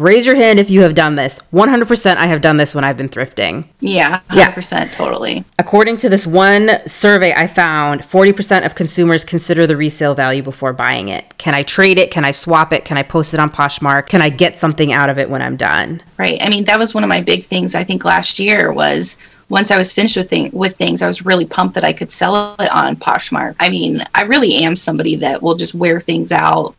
[0.01, 1.41] Raise your hand if you have done this.
[1.53, 3.67] 100% I have done this when I've been thrifting.
[3.81, 4.85] Yeah, 100% yeah.
[4.87, 5.45] totally.
[5.59, 10.73] According to this one survey I found, 40% of consumers consider the resale value before
[10.73, 11.37] buying it.
[11.37, 12.11] Can I trade it?
[12.11, 12.87] Can I swap it?
[12.87, 14.07] Can I post it on Poshmark?
[14.07, 16.03] Can I get something out of it when I'm done?
[16.17, 16.39] Right.
[16.41, 19.19] I mean, that was one of my big things I think last year was
[19.51, 22.11] once I was finished with thing, with things, I was really pumped that I could
[22.11, 23.55] sell it on Poshmark.
[23.61, 26.75] I mean, I really am somebody that will just wear things out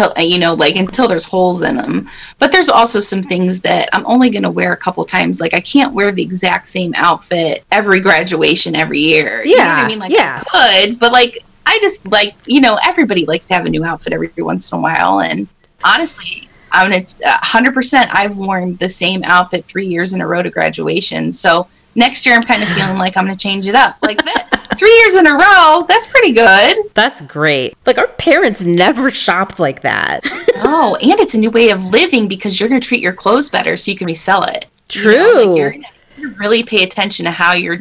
[0.00, 2.08] till uh, you know like until there's holes in them
[2.38, 5.40] but there's also some things that i'm only going to wear a couple times.
[5.40, 9.42] Like i can't wear the exact same outfit every graduation every year.
[9.44, 9.98] Yeah you know i mean?
[9.98, 10.42] Like yeah.
[10.52, 13.84] i could but like i just like you know everybody likes to have a new
[13.84, 15.20] outfit every once in a while.
[15.20, 15.48] And
[15.84, 20.50] honestly i'm gonna 100% i've worn the same outfit three years in a row to
[20.50, 21.32] graduation.
[21.32, 24.60] So next year i'm kind of feeling like i'm gonna change it up like that
[24.80, 25.84] three years in a row.
[25.86, 26.78] That's pretty good.
[26.94, 27.76] That's great.
[27.86, 30.20] Like our parents never shopped like that.
[30.56, 33.50] oh, and it's a new way of living because you're going to treat your clothes
[33.50, 34.66] better so you can resell it.
[34.88, 35.12] True.
[35.12, 35.74] You know, like you're,
[36.16, 37.78] you really pay attention to how you're,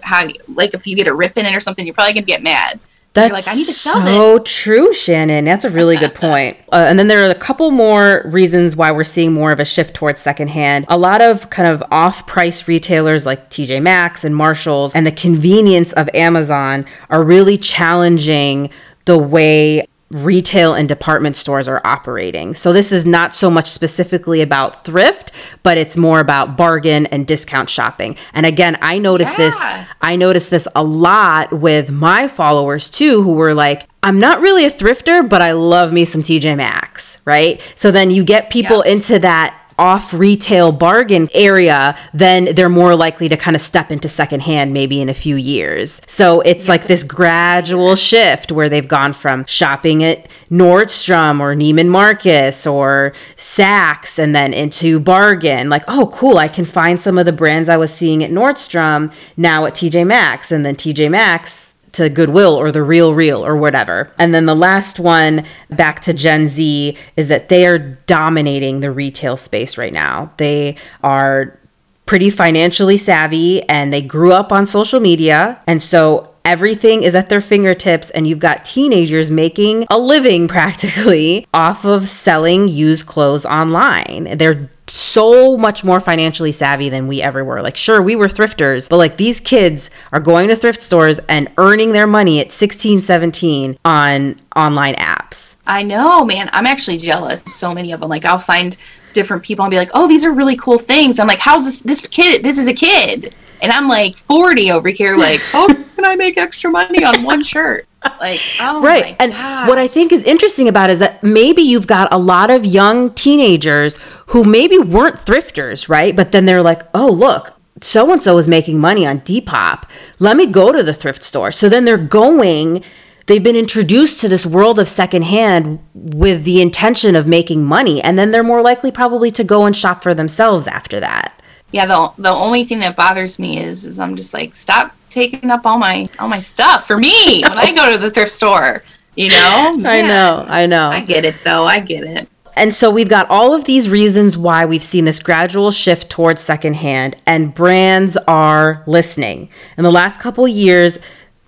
[0.00, 2.32] how like if you get a rip in it or something, you're probably going to
[2.32, 2.80] get mad.
[3.14, 4.52] That's like, I need to sell so this.
[4.52, 5.44] true, Shannon.
[5.44, 6.56] That's a really good point.
[6.74, 9.64] Uh, and then there are a couple more reasons why we're seeing more of a
[9.64, 10.84] shift towards secondhand.
[10.88, 15.92] A lot of kind of off-price retailers like TJ Maxx and Marshalls and the convenience
[15.92, 18.70] of Amazon are really challenging
[19.04, 22.54] the way retail and department stores are operating.
[22.54, 25.32] So this is not so much specifically about thrift,
[25.64, 28.16] but it's more about bargain and discount shopping.
[28.32, 29.38] And again, I noticed yeah.
[29.38, 34.40] this I noticed this a lot with my followers too who were like I'm not
[34.40, 37.60] really a thrifter, but I love me some TJ Maxx, right?
[37.74, 43.28] So then you get people into that off retail bargain area, then they're more likely
[43.28, 46.00] to kind of step into secondhand maybe in a few years.
[46.06, 46.72] So it's yeah.
[46.72, 53.14] like this gradual shift where they've gone from shopping at Nordstrom or Neiman Marcus or
[53.36, 55.68] Saks and then into bargain.
[55.68, 59.12] Like, oh, cool, I can find some of the brands I was seeing at Nordstrom
[59.36, 60.52] now at TJ Maxx.
[60.52, 64.12] And then TJ Maxx to Goodwill or the Real Real or whatever.
[64.18, 68.90] And then the last one, back to Gen Z, is that they are dominating the
[68.90, 70.32] retail space right now.
[70.36, 71.58] They are
[72.06, 75.62] pretty financially savvy and they grew up on social media.
[75.66, 81.46] And so everything is at their fingertips and you've got teenagers making a living practically
[81.54, 84.36] off of selling used clothes online.
[84.36, 87.62] They're so much more financially savvy than we ever were.
[87.62, 91.50] Like, sure, we were thrifters, but like these kids are going to thrift stores and
[91.56, 95.54] earning their money at 16, 17 on online apps.
[95.66, 96.50] I know, man.
[96.52, 98.10] I'm actually jealous of so many of them.
[98.10, 98.76] Like, I'll find
[99.14, 101.18] different people and be like, oh, these are really cool things.
[101.18, 102.42] I'm like, how's this, this kid?
[102.42, 103.34] This is a kid.
[103.62, 107.42] And I'm like 40 over here, like, oh, can I make extra money on one
[107.42, 107.86] shirt?
[108.20, 109.16] Like, oh right.
[109.18, 109.32] and
[109.66, 113.10] what I think is interesting about is that maybe you've got a lot of young
[113.14, 116.14] teenagers who maybe weren't thrifters, right?
[116.14, 119.88] But then they're like, oh, look, so and so is making money on Depop.
[120.18, 121.50] Let me go to the thrift store.
[121.50, 122.84] So then they're going
[123.26, 128.18] they've been introduced to this world of secondhand with the intention of making money and
[128.18, 131.40] then they're more likely probably to go and shop for themselves after that
[131.74, 135.50] yeah the, the only thing that bothers me is is i'm just like stop taking
[135.50, 138.82] up all my all my stuff for me when i go to the thrift store
[139.16, 139.80] you know?
[139.84, 140.88] I know i know.
[140.88, 141.64] I get it though.
[141.66, 142.28] I get it.
[142.56, 146.40] And so we've got all of these reasons why we've seen this gradual shift towards
[146.40, 149.48] secondhand, and brands are listening.
[149.76, 150.98] In the last couple years,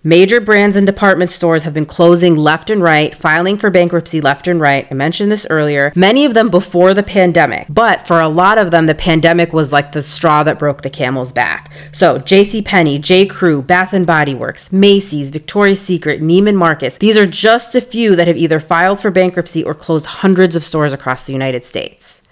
[0.07, 4.47] Major brands and department stores have been closing left and right, filing for bankruptcy left
[4.47, 4.87] and right.
[4.88, 5.92] I mentioned this earlier.
[5.97, 9.73] Many of them before the pandemic, but for a lot of them, the pandemic was
[9.73, 11.73] like the straw that broke the camel's back.
[11.90, 12.62] So, J.C.
[12.62, 13.27] Penney, J.
[13.27, 16.99] Crew, Bath and Body Works, Macy's, Victoria's Secret, Neiman Marcus.
[16.99, 20.62] These are just a few that have either filed for bankruptcy or closed hundreds of
[20.62, 22.23] stores across the United States.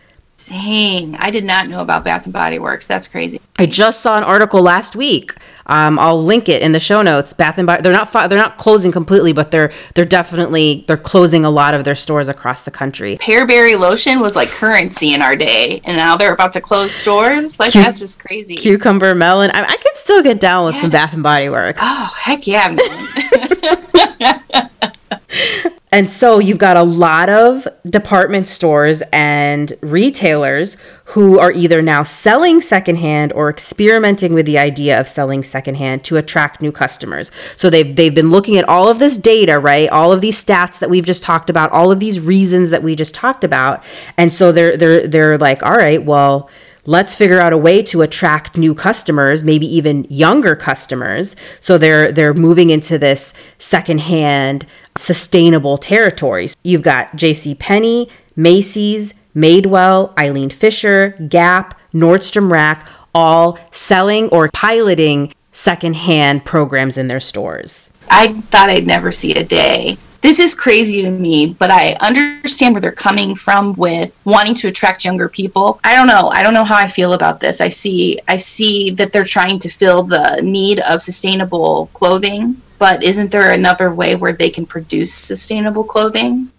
[0.48, 2.86] Dang, I did not know about Bath and Body Works.
[2.86, 3.40] That's crazy.
[3.58, 5.34] I just saw an article last week.
[5.66, 7.32] Um, I'll link it in the show notes.
[7.32, 11.44] Bath and Body they're not they're not closing completely, but they're they're definitely they're closing
[11.44, 13.16] a lot of their stores across the country.
[13.18, 17.58] Pearberry lotion was like currency in our day, and now they're about to close stores.
[17.58, 18.56] Like that's just crazy.
[18.56, 19.50] Cucumber melon.
[19.54, 20.82] I, I could still get down with yes.
[20.82, 21.80] some Bath and Body Works.
[21.82, 22.76] Oh heck yeah!
[25.94, 32.02] And so you've got a lot of department stores and retailers who are either now
[32.02, 37.30] selling secondhand or experimenting with the idea of selling secondhand to attract new customers.
[37.54, 39.88] So they've they've been looking at all of this data, right?
[39.88, 42.96] All of these stats that we've just talked about, all of these reasons that we
[42.96, 43.84] just talked about.
[44.16, 46.50] And so they're they're they're like, all right, well,
[46.86, 51.36] let's figure out a way to attract new customers maybe even younger customers.
[51.60, 54.66] So they're they're moving into this secondhand
[54.96, 64.28] sustainable territories you've got jc penney macy's madewell eileen fisher gap nordstrom rack all selling
[64.28, 67.90] or piloting secondhand programs in their stores.
[68.08, 72.72] I thought i'd never see a day this is crazy to me, but I understand
[72.72, 75.78] where they're coming from with wanting to attract younger people.
[75.84, 76.30] I don't know.
[76.32, 77.60] I don't know how I feel about this.
[77.60, 83.04] I see I see that they're trying to fill the need of sustainable clothing, but
[83.04, 86.50] isn't there another way where they can produce sustainable clothing?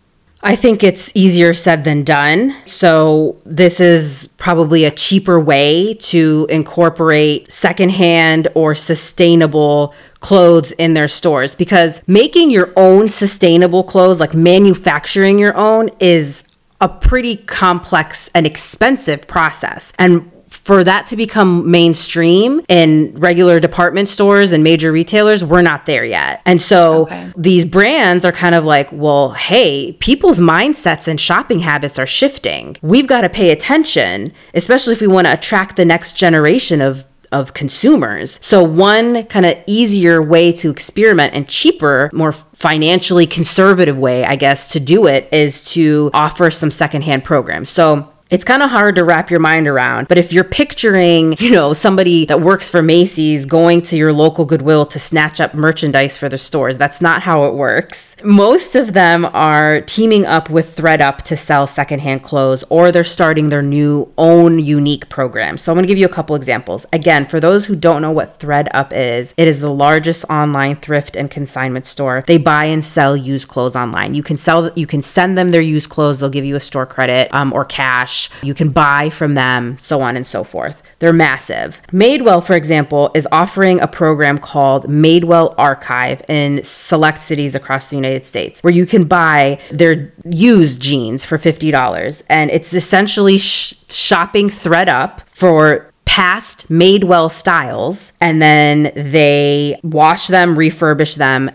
[0.47, 2.55] I think it's easier said than done.
[2.65, 11.07] So, this is probably a cheaper way to incorporate secondhand or sustainable clothes in their
[11.07, 16.43] stores because making your own sustainable clothes, like manufacturing your own, is
[16.79, 19.93] a pretty complex and expensive process.
[19.97, 20.31] And
[20.65, 26.03] for that to become mainstream in regular department stores and major retailers, we're not there
[26.03, 26.41] yet.
[26.43, 27.31] And so okay.
[27.37, 32.77] these brands are kind of like, well, hey, people's mindsets and shopping habits are shifting.
[32.81, 37.05] We've got to pay attention, especially if we want to attract the next generation of
[37.31, 38.39] of consumers.
[38.41, 44.37] So one kind of easier way to experiment and cheaper, more financially conservative way, I
[44.37, 47.69] guess, to do it is to offer some secondhand programs.
[47.69, 50.07] So it's kind of hard to wrap your mind around.
[50.07, 54.45] But if you're picturing, you know, somebody that works for Macy's going to your local
[54.45, 58.15] Goodwill to snatch up merchandise for their stores, that's not how it works.
[58.23, 63.49] Most of them are teaming up with thredUP to sell secondhand clothes or they're starting
[63.49, 65.57] their new own unique program.
[65.57, 66.85] So I'm going to give you a couple examples.
[66.91, 71.15] Again, for those who don't know what thredUP is, it is the largest online thrift
[71.15, 72.23] and consignment store.
[72.25, 74.15] They buy and sell used clothes online.
[74.15, 76.87] You can sell you can send them their used clothes, they'll give you a store
[76.87, 80.81] credit um, or cash you can buy from them, so on and so forth.
[80.99, 81.81] They're massive.
[81.91, 87.95] Madewell, for example, is offering a program called Madewell Archive in select cities across the
[87.95, 92.23] United States where you can buy their used jeans for $50.
[92.29, 100.55] And it's essentially sh- shopping thredUP for past Madewell styles and then they wash them,
[100.55, 101.51] refurbish them,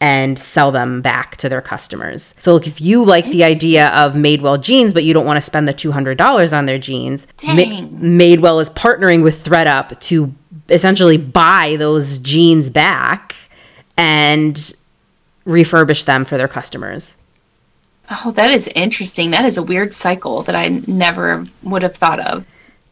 [0.00, 2.34] and sell them back to their customers.
[2.38, 5.40] So look, if you like the idea of Madewell jeans, but you don't want to
[5.40, 7.52] spend the $200 on their jeans, Ma-.
[7.54, 10.32] Madewell is partnering with thredUP to
[10.68, 13.34] essentially buy those jeans back
[13.96, 14.72] and
[15.44, 17.16] refurbish them for their customers.
[18.10, 19.32] Oh, that is interesting.
[19.32, 22.46] That is a weird cycle that I never would have thought of.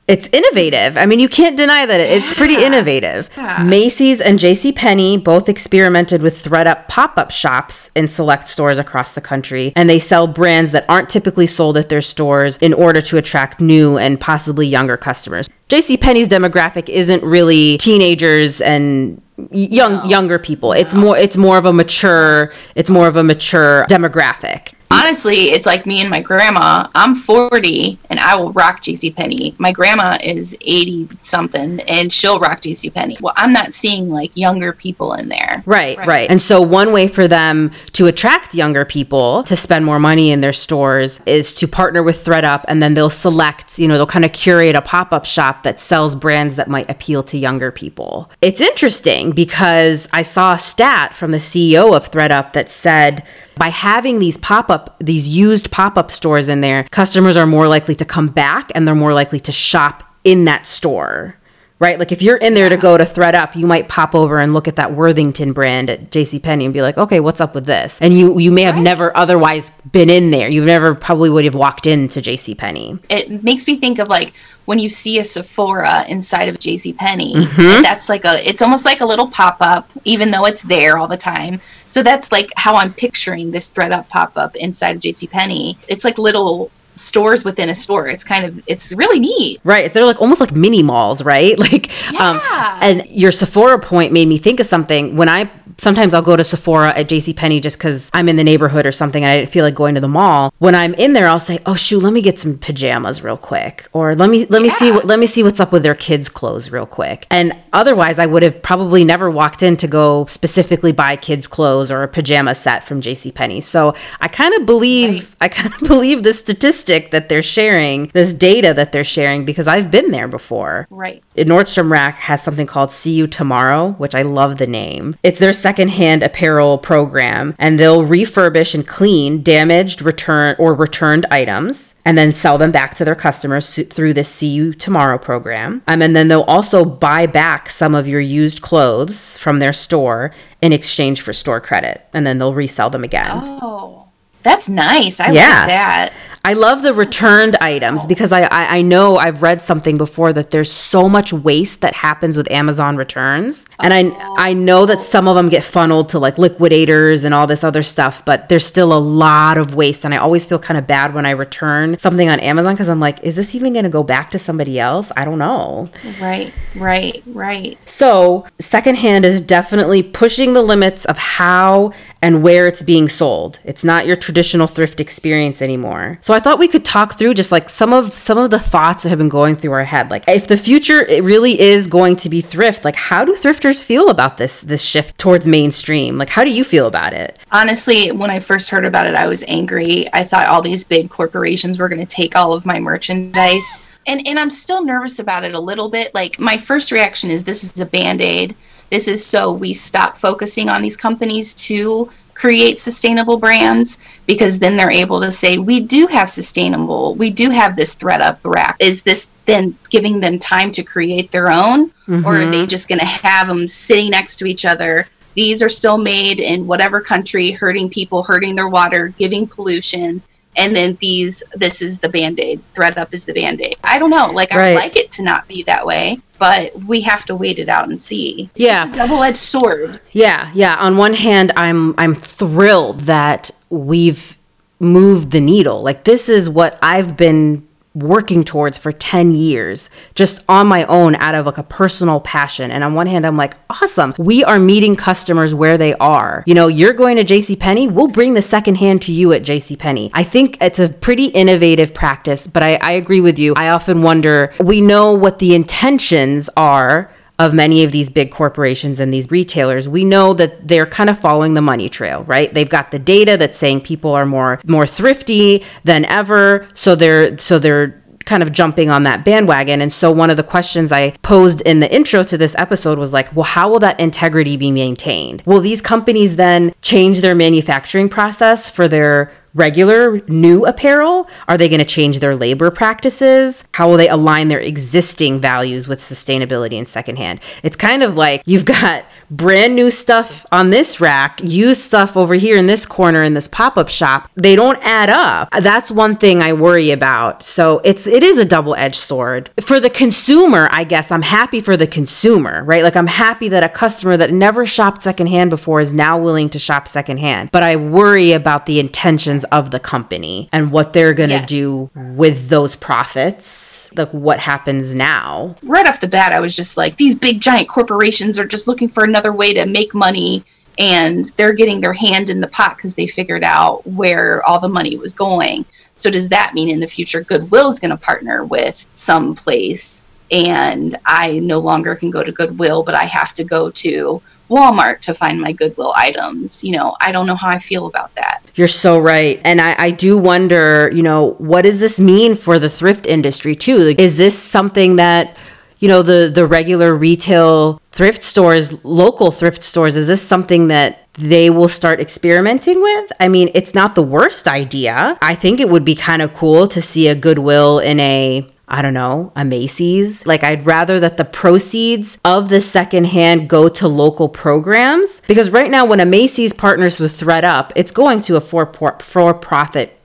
[0.08, 0.96] It's innovative.
[0.96, 2.66] I mean, you can't deny that it's pretty Yeah.
[2.66, 3.28] innovative.
[3.36, 3.64] Yeah.
[3.64, 4.70] Macy's and J.C.
[4.70, 9.98] Penney both experimented with thredUP pop-up shops in select stores across the country, and they
[9.98, 14.20] sell brands that aren't typically sold at their stores in order to attract new and
[14.20, 15.48] possibly younger customers.
[15.68, 15.96] J.C.
[15.96, 20.72] Penney's demographic isn't really teenagers and young younger people.
[20.72, 24.68] It's more it's more of a mature it's more of a mature demographic.
[24.90, 26.88] Honestly, it's like me and my grandma.
[26.94, 29.58] I'm 40 and I will rock JCPenney.
[29.58, 33.20] My grandma is 80 something and she'll rock JCPenney.
[33.20, 35.62] Well, I'm not seeing like younger people in there.
[35.66, 36.06] Right, Right.
[36.06, 40.30] right, And so one way for them to attract younger people to spend more money
[40.30, 44.06] in their stores is to partner with thredUP and then they'll select, you know, they'll
[44.06, 48.30] kind of curate a pop-up shop that sells brands that might appeal to younger people.
[48.40, 53.24] It's interesting because I saw a stat from the CEO of thredUP that said
[53.56, 58.04] by having these pop-up these used pop-up stores in there, customers are more likely to
[58.04, 61.36] come back and they're more likely to shop in that store
[61.78, 61.98] right?
[61.98, 64.66] Like if you're in there to go to thredUP, you might pop over and look
[64.68, 68.00] at that Worthington brand at JCPenney and be like, okay, what's up with this?
[68.00, 70.48] And you you may have never otherwise been in there.
[70.48, 73.00] You've never probably would have walked into JCPenney.
[73.10, 74.32] It makes me think of like
[74.66, 77.32] when you see a Sephora inside of JCPenney.
[77.34, 77.82] Mm-hmm.
[77.82, 81.16] That's like a it's almost like a little pop-up even though it's there all the
[81.16, 81.60] time.
[81.88, 85.78] So that's like how I'm picturing this thredUP pop-up inside of JCPenney.
[85.88, 88.08] It's like little stores within a store.
[88.08, 89.60] It's kind of it's really neat.
[89.64, 89.92] Right.
[89.92, 91.58] They're like almost like mini malls, right?
[91.66, 92.78] Like um Yeah.
[92.82, 95.16] and your Sephora point made me think of something.
[95.16, 98.86] When I sometimes I'll go to Sephora at JCPenney just cuz I'm in the neighborhood
[98.86, 100.52] or something and I didn't feel like going to the mall.
[100.58, 103.88] When I'm in there, I'll say, "Oh, shoot, let me get some pajamas real quick."
[103.92, 106.28] Or let me let me see what let me see what's up with their kids
[106.28, 107.26] clothes real quick.
[107.30, 111.90] And otherwise, I would have probably never walked in to go specifically buy kids clothes
[111.90, 113.62] or a pajama set from JCPenney.
[113.62, 115.26] So, I kind of believe Right.
[115.40, 119.66] I kind of believe this statistic that they're sharing, this data that they're sharing because
[119.68, 120.86] I've been there before.
[120.90, 121.22] Right.
[121.36, 125.14] Nordstrom Rack has something called See You Tomorrow, which I love the name.
[125.22, 131.96] It's their secondhand apparel program, and they'll refurbish and clean damaged, return or returned items,
[132.04, 135.82] and then sell them back to their customers through this See You Tomorrow program.
[135.88, 140.32] Um, and then they'll also buy back some of your used clothes from their store
[140.62, 143.26] in exchange for store credit, and then they'll resell them again.
[143.32, 144.04] Oh.
[144.44, 145.18] That's nice.
[145.18, 145.40] I Yeah.
[145.58, 146.12] like that.
[146.46, 150.50] I love the returned items because I, I I know I've read something before that
[150.50, 155.26] there's so much waste that happens with Amazon returns, and I I know that some
[155.26, 158.92] of them get funneled to like liquidators and all this other stuff, but there's still
[158.92, 162.28] a lot of waste, and I always feel kind of bad when I return something
[162.28, 165.10] on Amazon because I'm like, is this even going to go back to somebody else?
[165.16, 165.90] I don't know.
[166.20, 166.54] Right.
[166.76, 167.24] Right.
[167.26, 167.76] Right.
[167.86, 171.92] So, secondhand is definitely pushing the limits of how
[172.26, 173.60] and where it's being sold.
[173.62, 176.18] It's not your traditional thrift experience anymore.
[176.22, 179.04] So, I thought we could talk through just like some of some of the thoughts
[179.04, 180.10] that have been going through our head.
[180.10, 183.84] Like if the future it really is going to be thrift, like how do thrifters
[183.84, 186.18] feel about this this shift towards mainstream?
[186.18, 187.38] Like how do you feel about it?
[187.52, 190.06] Honestly, when I first heard about it, I was angry.
[190.12, 193.80] I thought all these big corporations were going to take all of my merchandise.
[194.04, 196.12] And and I'm still nervous about it a little bit.
[196.12, 198.56] Like my first reaction is this is a band-aid.
[198.90, 204.76] This is so we stop focusing on these companies to create sustainable brands because then
[204.76, 208.76] they're able to say we do have sustainable we do have this thredUP rack.
[208.78, 211.92] Is this then giving them time to create their own?
[212.24, 212.66] Or are they mm-hmm.
[212.68, 215.08] just going to have them sitting next to each other?
[215.34, 220.22] These are still made in whatever country hurting people hurting their water giving pollution
[220.56, 223.76] and then these this is the band-aid thredUP is the band-aid.
[223.84, 224.70] I don't know like Right.
[224.70, 227.88] i like it to not be that way but we have to wait it out
[227.88, 228.86] and see It's Yeah.
[228.92, 230.76] double-edged sword Yeah, yeah.
[230.76, 234.36] On one hand, I'm I'm thrilled that we've
[234.78, 235.82] moved the needle.
[235.82, 237.66] Like this is what I've been
[237.96, 242.70] working towards for 10 years just on my own out of like a personal passion.
[242.70, 244.14] And on one hand i'm like awesome.
[244.18, 246.44] We are meeting customers where they are.
[246.46, 249.42] You know you're going to JC jcpenney we'll bring the second hand to you at
[249.42, 253.54] JC jcpenney i think it's a pretty innovative practice but I, I agree with you.
[253.56, 258.98] I often wonder we know what the intentions are of many of these big corporations
[258.98, 262.52] and these retailers, we know that they're kind of following the money trail, right?
[262.52, 267.36] They've got the data that's saying people are more more thrifty than ever, so they're
[267.38, 269.80] so they're kind of jumping on that bandwagon.
[269.80, 273.12] And so one of the questions I posed in the intro to this episode was
[273.12, 275.42] like, well, how will that integrity be maintained?
[275.46, 281.28] Will these companies then change their manufacturing process for their regular new apparel?
[281.48, 283.64] Are they going to change their labor practices?
[283.72, 287.40] How will they align their existing values with sustainability and secondhand?
[287.62, 292.34] It's kind of like you've got brand new stuff on this rack, used stuff over
[292.34, 294.30] here in this corner in this pop-up shop.
[294.34, 295.48] They don't add up.
[295.60, 297.42] That's one thing I worry about.
[297.42, 299.50] So it's it is a double-edged sword.
[299.60, 302.82] For the consumer, I guess I'm happy for the consumer, right?
[302.82, 306.58] Like I'm happy that a customer that never shopped secondhand before is now willing to
[306.58, 307.50] shop secondhand.
[307.52, 311.48] But I worry about the intentions of the company and what they're going to yes.
[311.48, 313.88] do with those profits.
[313.96, 315.56] Like what happens now.
[315.62, 318.88] Right off the bat, I was just like, these big giant corporations are just looking
[318.88, 320.44] for another way to make money
[320.78, 324.68] and they're getting their hand in the pot because they figured out where all the
[324.68, 325.64] money was going.
[325.96, 330.04] So does that mean in the future Goodwill is going to partner with some place
[330.30, 335.00] and I no longer can go to Goodwill, but I have to go to Walmart
[335.00, 336.62] to find my Goodwill items.
[336.62, 338.42] You know, I don't know how I feel about that.
[338.54, 339.40] You're so right.
[339.46, 343.56] And I, I do wonder, you know, what does this mean for the thrift industry
[343.56, 343.78] too?
[343.78, 345.38] Like, is this something that,
[345.78, 351.08] you know, the, the regular retail thrift stores, local thrift stores, is this something that
[351.14, 353.10] they will start experimenting with.
[353.18, 355.16] I mean, it's not the worst idea.
[355.22, 358.82] I think it would be kind of cool to see a Goodwill in a I
[358.82, 360.26] don't know, a Macy's.
[360.26, 365.70] Like, I'd rather that the proceeds of the secondhand go to local programs because right
[365.70, 368.66] now, when a Macy's partners with ThredUp, it's going to a for
[369.00, 369.96] for profit.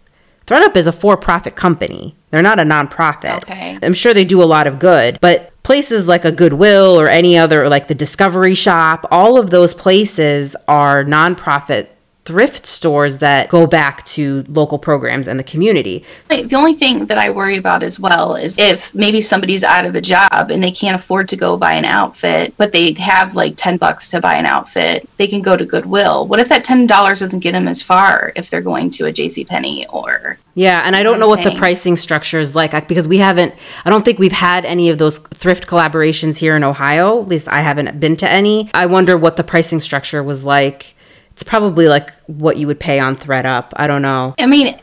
[0.46, 2.16] ThredUp is a for profit company.
[2.30, 3.38] They're not a nonprofit.
[3.38, 3.80] Okay.
[3.82, 7.38] I'm sure they do a lot of good, but places like a Goodwill or any
[7.38, 11.88] other, like the Discovery Shop, all of those places are nonprofit
[12.24, 16.06] thrift stores that go back to local programs and the community.
[16.30, 19.96] The only thing that I worry about as well is if maybe somebody's out of
[19.96, 23.54] a job and they can't afford to go buy an outfit, but they have like
[23.58, 26.28] 10 bucks to buy an outfit, they can go to Goodwill.
[26.28, 29.44] What if that $10 doesn't get them as far if they're going to a J.C.
[29.44, 33.20] Penney or yeah, and I don't know what the pricing structure is like because we
[33.20, 33.56] haven't.
[33.86, 37.22] I don't think we've had any of those thrift collaborations here in Ohio.
[37.22, 38.70] At least I haven't been to any.
[38.74, 40.94] I wonder what the pricing structure was like
[41.42, 43.72] it's probably like what you would pay on ThredUp.
[43.76, 44.36] I don't know.
[44.38, 44.76] I mean,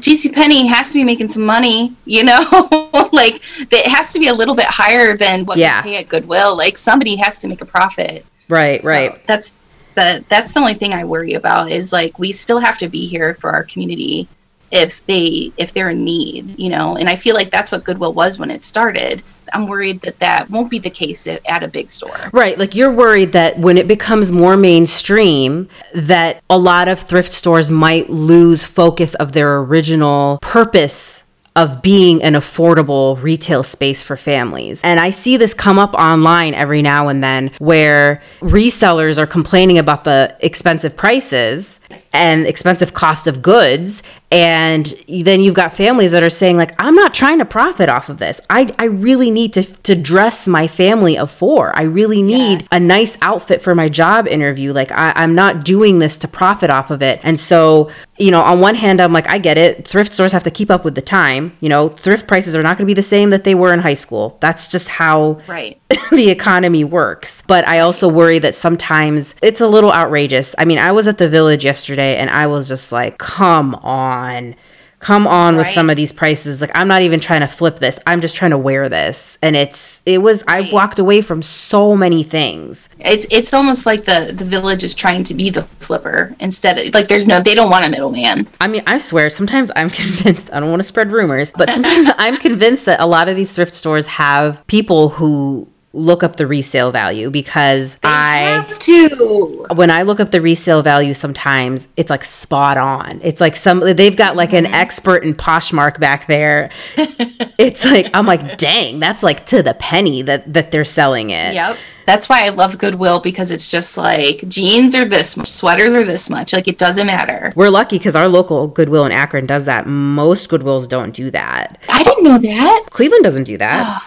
[0.00, 2.40] JC Penney has to be making some money, you know?
[3.12, 5.78] like it has to be a little bit higher than what yeah.
[5.78, 6.56] you pay at Goodwill.
[6.56, 8.26] Like somebody has to make a profit.
[8.48, 9.24] Right, so right.
[9.28, 9.54] That's
[9.94, 13.06] the that's the only thing I worry about is like we still have to be
[13.06, 14.26] here for our community
[14.70, 16.96] if they if they're in need, you know.
[16.96, 20.50] And I feel like that's what Goodwill was when it started I'm worried that that
[20.50, 22.18] won't be the case at a big store.
[22.32, 22.58] Right.
[22.58, 27.70] Like you're worried that when it becomes more mainstream, that a lot of thrift stores
[27.70, 31.22] might lose focus of their original purpose
[31.56, 34.78] of being an affordable retail space for families.
[34.84, 39.78] And I see this come up online every now and then where resellers are complaining
[39.78, 41.80] about the expensive prices
[42.12, 44.02] and expensive cost of goods
[44.32, 48.08] and then you've got families that are saying like i'm not trying to profit off
[48.08, 48.40] of this.
[48.50, 51.74] I, I really need to, to dress my family of four.
[51.76, 52.68] I really need yes.
[52.72, 54.72] a nice outfit for my job interview.
[54.72, 57.20] Like I, i'm not doing this to profit off of it.
[57.22, 59.86] And so you know on one hand i'm like i get it.
[59.86, 61.52] Thrift stores have to keep up with the time.
[61.60, 63.80] You know thrift prices are not going to be the same that they were in
[63.80, 64.38] high school.
[64.40, 69.68] That's just how right the economy works but i also worry that sometimes it's a
[69.68, 70.54] little outrageous.
[70.58, 74.56] I mean i was at the village yesterday and i was just like come on
[74.98, 75.64] come on right.
[75.64, 76.60] with some of these prices.
[76.60, 77.98] Like i'm not even trying to flip this.
[78.06, 79.38] I'm just trying to wear this.
[79.42, 80.68] And it's it was right.
[80.68, 82.88] i walked away from so many things.
[82.98, 86.94] It's it's almost like the the village is trying to be the flipper instead of
[86.94, 88.48] like there's no they don't want a middleman.
[88.60, 92.10] I mean i swear sometimes i'm convinced i don't want to spread rumors but sometimes
[92.18, 96.46] i'm convinced that a lot of these thrift stores have people who look up the
[96.46, 99.66] resale value because they I have to.
[99.74, 103.20] When I look up the resale value, sometimes it's like spot on.
[103.22, 104.66] It's like some they've got like mm-hmm.
[104.66, 106.70] an expert in Poshmark back there.
[106.96, 111.54] it's like I'm like, dang, that's like to the penny that that they're selling it.
[111.54, 111.78] Yep.
[112.04, 116.04] That's why I love Goodwill because it's just like jeans are this much, sweaters are
[116.04, 116.52] this much.
[116.52, 117.52] Like it doesn't matter.
[117.56, 119.88] We're lucky because our local Goodwill in Akron does that.
[119.88, 121.78] Most Goodwills don't do that.
[121.88, 122.86] I didn't know that.
[122.90, 124.02] Cleveland doesn't do that.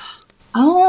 [0.56, 0.89] Oh,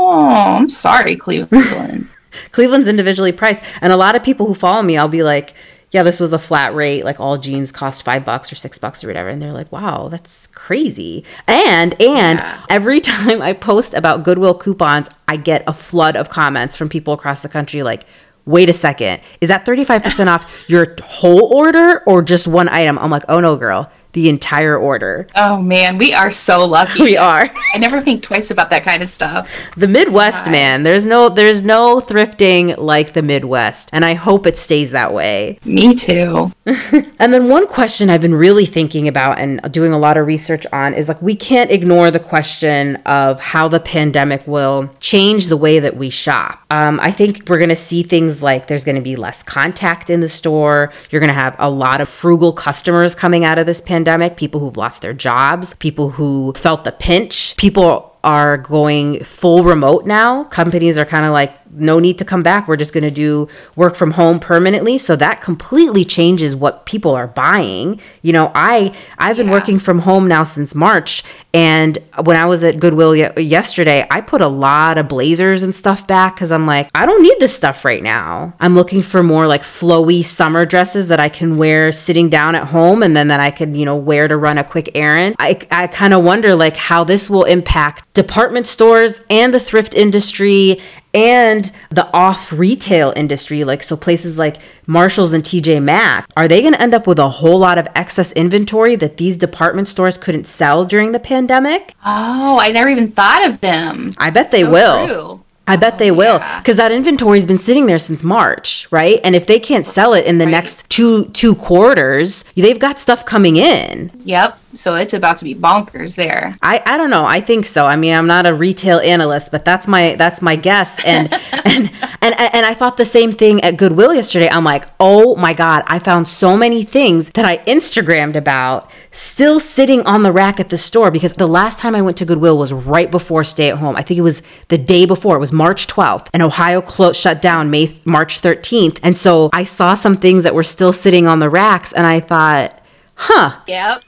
[0.60, 2.06] I'm sorry, Cleveland.
[2.52, 3.62] Cleveland's individually priced.
[3.80, 5.54] And a lot of people who follow me, I'll be like,
[5.90, 7.02] yeah, this was a flat rate.
[7.04, 9.30] Like all jeans cost five bucks or six bucks or whatever.
[9.30, 11.24] And they're like, wow, that's crazy.
[11.48, 12.64] And, and yeah.
[12.68, 17.14] every time I post about Goodwill coupons, I get a flood of comments from people
[17.14, 18.04] across the country like,
[18.44, 22.98] wait a second, is that 35% off your whole order or just one item?
[22.98, 25.26] I'm like, oh no, girl the entire order.
[25.34, 27.00] Oh man, we are so lucky.
[27.10, 27.50] We are.
[27.74, 29.50] I never think twice about that kind of stuff.
[29.76, 30.82] The Midwest, man.
[30.82, 35.58] There's no there's no thrifting like the Midwest, and I hope it stays that way.
[35.64, 36.52] Me too.
[37.20, 40.66] And then one question I've been really thinking about and doing a lot of research
[40.72, 45.56] on is like we can't ignore the question of how the pandemic will change the
[45.58, 46.64] way that we shop.
[46.70, 50.08] Um, I think we're going to see things like there's going to be less contact
[50.08, 50.94] in the store.
[51.10, 53.99] You're going to have a lot of frugal customers coming out of this pandemic,
[54.36, 60.06] people who've lost their jobs, people who felt the pinch, people are going full remote
[60.06, 60.44] now.
[60.44, 62.66] Companies are kind of like, no need to come back.
[62.66, 64.98] We're just going to do work from home permanently.
[64.98, 68.00] So that completely changes what people are buying.
[68.22, 69.52] You know, I I've been Yeah.
[69.52, 71.22] working from home now since March,
[71.54, 75.74] and when I was at Goodwill ye- yesterday, I put a lot of blazers and
[75.74, 78.54] stuff back because I'm like, I don't need this stuff right now.
[78.60, 82.68] I'm looking for more like flowy summer dresses that I can wear sitting down at
[82.68, 85.36] home, and then that I can, you know wear to run a quick errand.
[85.38, 89.94] I I kind of wonder like how this will impact department stores and the thrift
[89.94, 90.80] industry
[91.12, 94.56] and the off retail industry like so places like
[94.86, 97.88] Marshalls and TJ Maxx are they going to end up with a whole lot of
[97.94, 103.10] excess inventory that these department stores couldn't sell during the pandemic Oh, I never even
[103.10, 104.14] thought of them.
[104.18, 105.40] I bet they So will true.
[105.66, 106.58] I bet they Oh, will yeah.
[106.58, 109.20] because that inventory's been sitting there since March, right?
[109.22, 110.50] And if they can't sell it in the Right.
[110.52, 114.10] next two two quarters, they've got stuff coming in.
[114.24, 114.58] Yep.
[114.72, 116.56] So it's about to be bonkers there.
[116.62, 117.24] I, I don't know.
[117.24, 117.86] I think so.
[117.86, 121.04] I mean, I'm not a retail analyst, but that's my that's my guess.
[121.04, 121.90] And and
[122.20, 124.48] and and I thought the same thing at Goodwill yesterday.
[124.48, 129.58] I'm like, oh my god, I found so many things that I Instagrammed about still
[129.58, 132.56] sitting on the rack at the store because the last time I went to Goodwill
[132.56, 133.96] was right before stay at home.
[133.96, 135.36] I think it was the day before.
[135.36, 139.00] It was March 12th, and Ohio closed shut down May March 13th.
[139.02, 142.20] And so I saw some things that were still sitting on the racks, and I
[142.20, 142.80] thought,
[143.14, 143.60] huh.
[143.66, 144.04] Yep.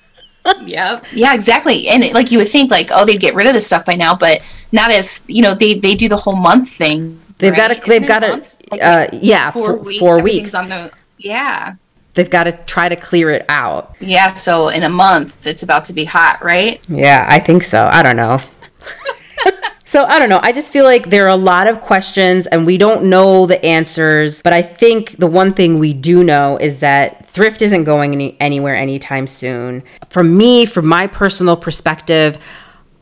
[0.64, 1.04] Yep.
[1.12, 1.88] Yeah, exactly.
[1.88, 3.94] And it, like you would think, like, oh, they'd get rid of this stuff by
[3.94, 7.20] now, but not if you know they they do the whole month thing.
[7.38, 7.80] They've got to.
[7.88, 8.80] They've got to.
[8.80, 9.98] Uh, yeah, four four, weeks.
[9.98, 10.54] four weeks.
[10.54, 10.92] on the.
[11.18, 11.74] Yeah.
[12.14, 13.96] They've got to try to clear it out.
[13.98, 14.34] Yeah.
[14.34, 16.80] So in a month, it's about to be hot, right?
[16.88, 17.84] Yeah, I think so.
[17.84, 18.40] I don't know.
[19.92, 20.40] so I don't know.
[20.42, 23.62] I just feel like there are a lot of questions and we don't know the
[23.62, 24.40] answers.
[24.40, 28.34] But I think the one thing we do know is that thrift isn't going any,
[28.40, 29.82] anywhere anytime soon.
[30.08, 32.38] For me, from my personal perspective,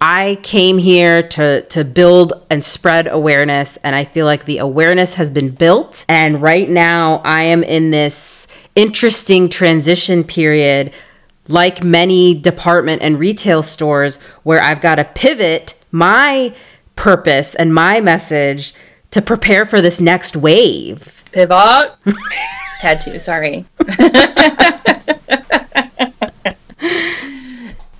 [0.00, 5.14] I came here to to build and spread awareness and I feel like the awareness
[5.14, 10.92] has been built and right now I am in this interesting transition period
[11.46, 16.54] like many department and retail stores where I've got to pivot my
[17.00, 18.74] purpose and my message
[19.10, 21.24] to prepare for this next wave.
[21.32, 21.92] Pivot.
[22.80, 23.18] Had to.
[23.18, 23.64] Sorry.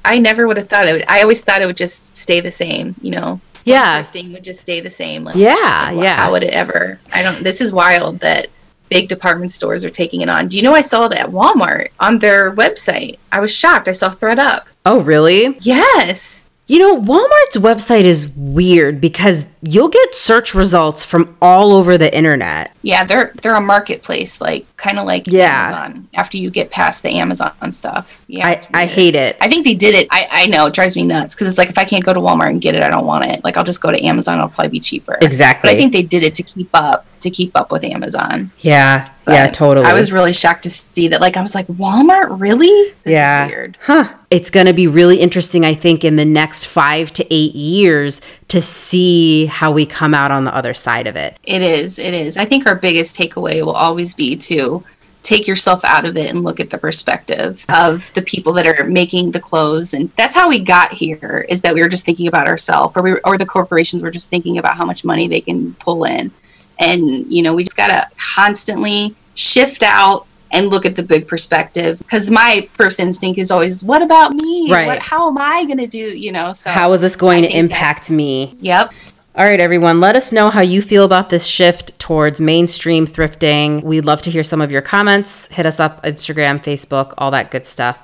[0.04, 1.04] I never would have thought it would.
[1.08, 2.94] I always thought it would just stay the same.
[3.00, 3.40] You know.
[3.64, 4.02] Yeah.
[4.02, 5.24] Thrifting would just stay the same.
[5.24, 6.16] Like, Yeah, like, yeah.
[6.16, 7.00] How would it ever?
[7.12, 7.42] I don't.
[7.42, 8.48] This is wild that
[8.90, 10.48] big department stores are taking it on.
[10.48, 13.18] Do you know I saw it at Walmart on their website?
[13.32, 13.88] I was shocked.
[13.88, 14.64] I saw ThredUp.
[14.84, 15.56] Oh, really?
[15.60, 16.46] Yes.
[16.70, 22.16] You know, Walmart's website is weird because you'll get search results from all over the
[22.16, 22.72] internet.
[22.82, 25.66] Yeah, they're they're a marketplace, like kind of like Yeah.
[25.66, 26.08] Amazon.
[26.14, 29.36] After you get past the Amazon stuff, yeah, I, I hate it.
[29.40, 30.06] I think they did it.
[30.12, 32.20] I, I know it drives me nuts because it's like if I can't go to
[32.20, 33.42] Walmart and get it, I don't want it.
[33.42, 34.38] Like I'll just go to Amazon.
[34.38, 35.18] It'll probably be cheaper.
[35.22, 35.66] Exactly.
[35.70, 38.50] But I think they did it to keep up to keep up with Amazon.
[38.58, 39.86] Yeah, yeah, totally.
[39.86, 41.20] I was really shocked to see that.
[41.20, 42.94] Like I was like, Walmart, really?
[43.04, 43.46] This yeah.
[43.46, 43.78] is weird.
[43.82, 44.14] Huh.
[44.30, 48.20] It's going to be really interesting, I think, in the next five to eight years
[48.48, 51.36] to see how we come out on the other side of it.
[51.44, 51.98] It is.
[51.98, 52.36] It is.
[52.36, 54.84] I think our biggest takeaway will always be to
[55.22, 58.84] take yourself out of it and look at the perspective of the people that are
[58.84, 62.26] making the clothes and that's how we got here is that we were just thinking
[62.26, 65.40] about ourselves or we or the corporations were just thinking about how much money they
[65.40, 66.32] can pull in
[66.80, 71.28] and you know we just got to constantly shift out and look at the big
[71.28, 74.86] perspective because my first instinct is always what about me Right.
[74.88, 77.46] what, how am i going to do you know so How is this going I
[77.46, 78.56] to think that- impact me?
[78.60, 78.92] yep
[79.36, 83.80] All right, everyone, let us know how you feel about this shift towards mainstream thrifting.
[83.84, 85.46] We'd love to hear some of your comments.
[85.46, 87.96] Hit us up Instagram, Facebook, all that good stuff.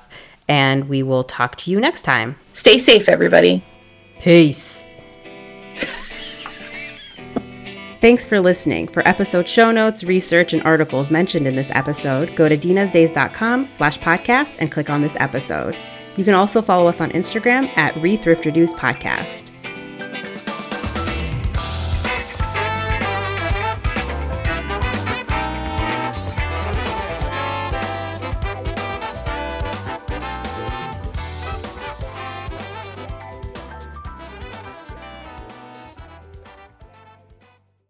[0.47, 2.37] And we will talk to you next time.
[2.53, 3.61] stay safe everybody
[4.21, 4.83] Peace.
[7.99, 8.87] Thanks for listening.
[8.87, 13.97] For episode show notes, research, and articles mentioned in this episode, go to dinasdays.com slash
[13.99, 15.75] podcast and click on this episode.
[16.15, 19.51] You can also follow us on Instagram at Rethrifterdues Podcast.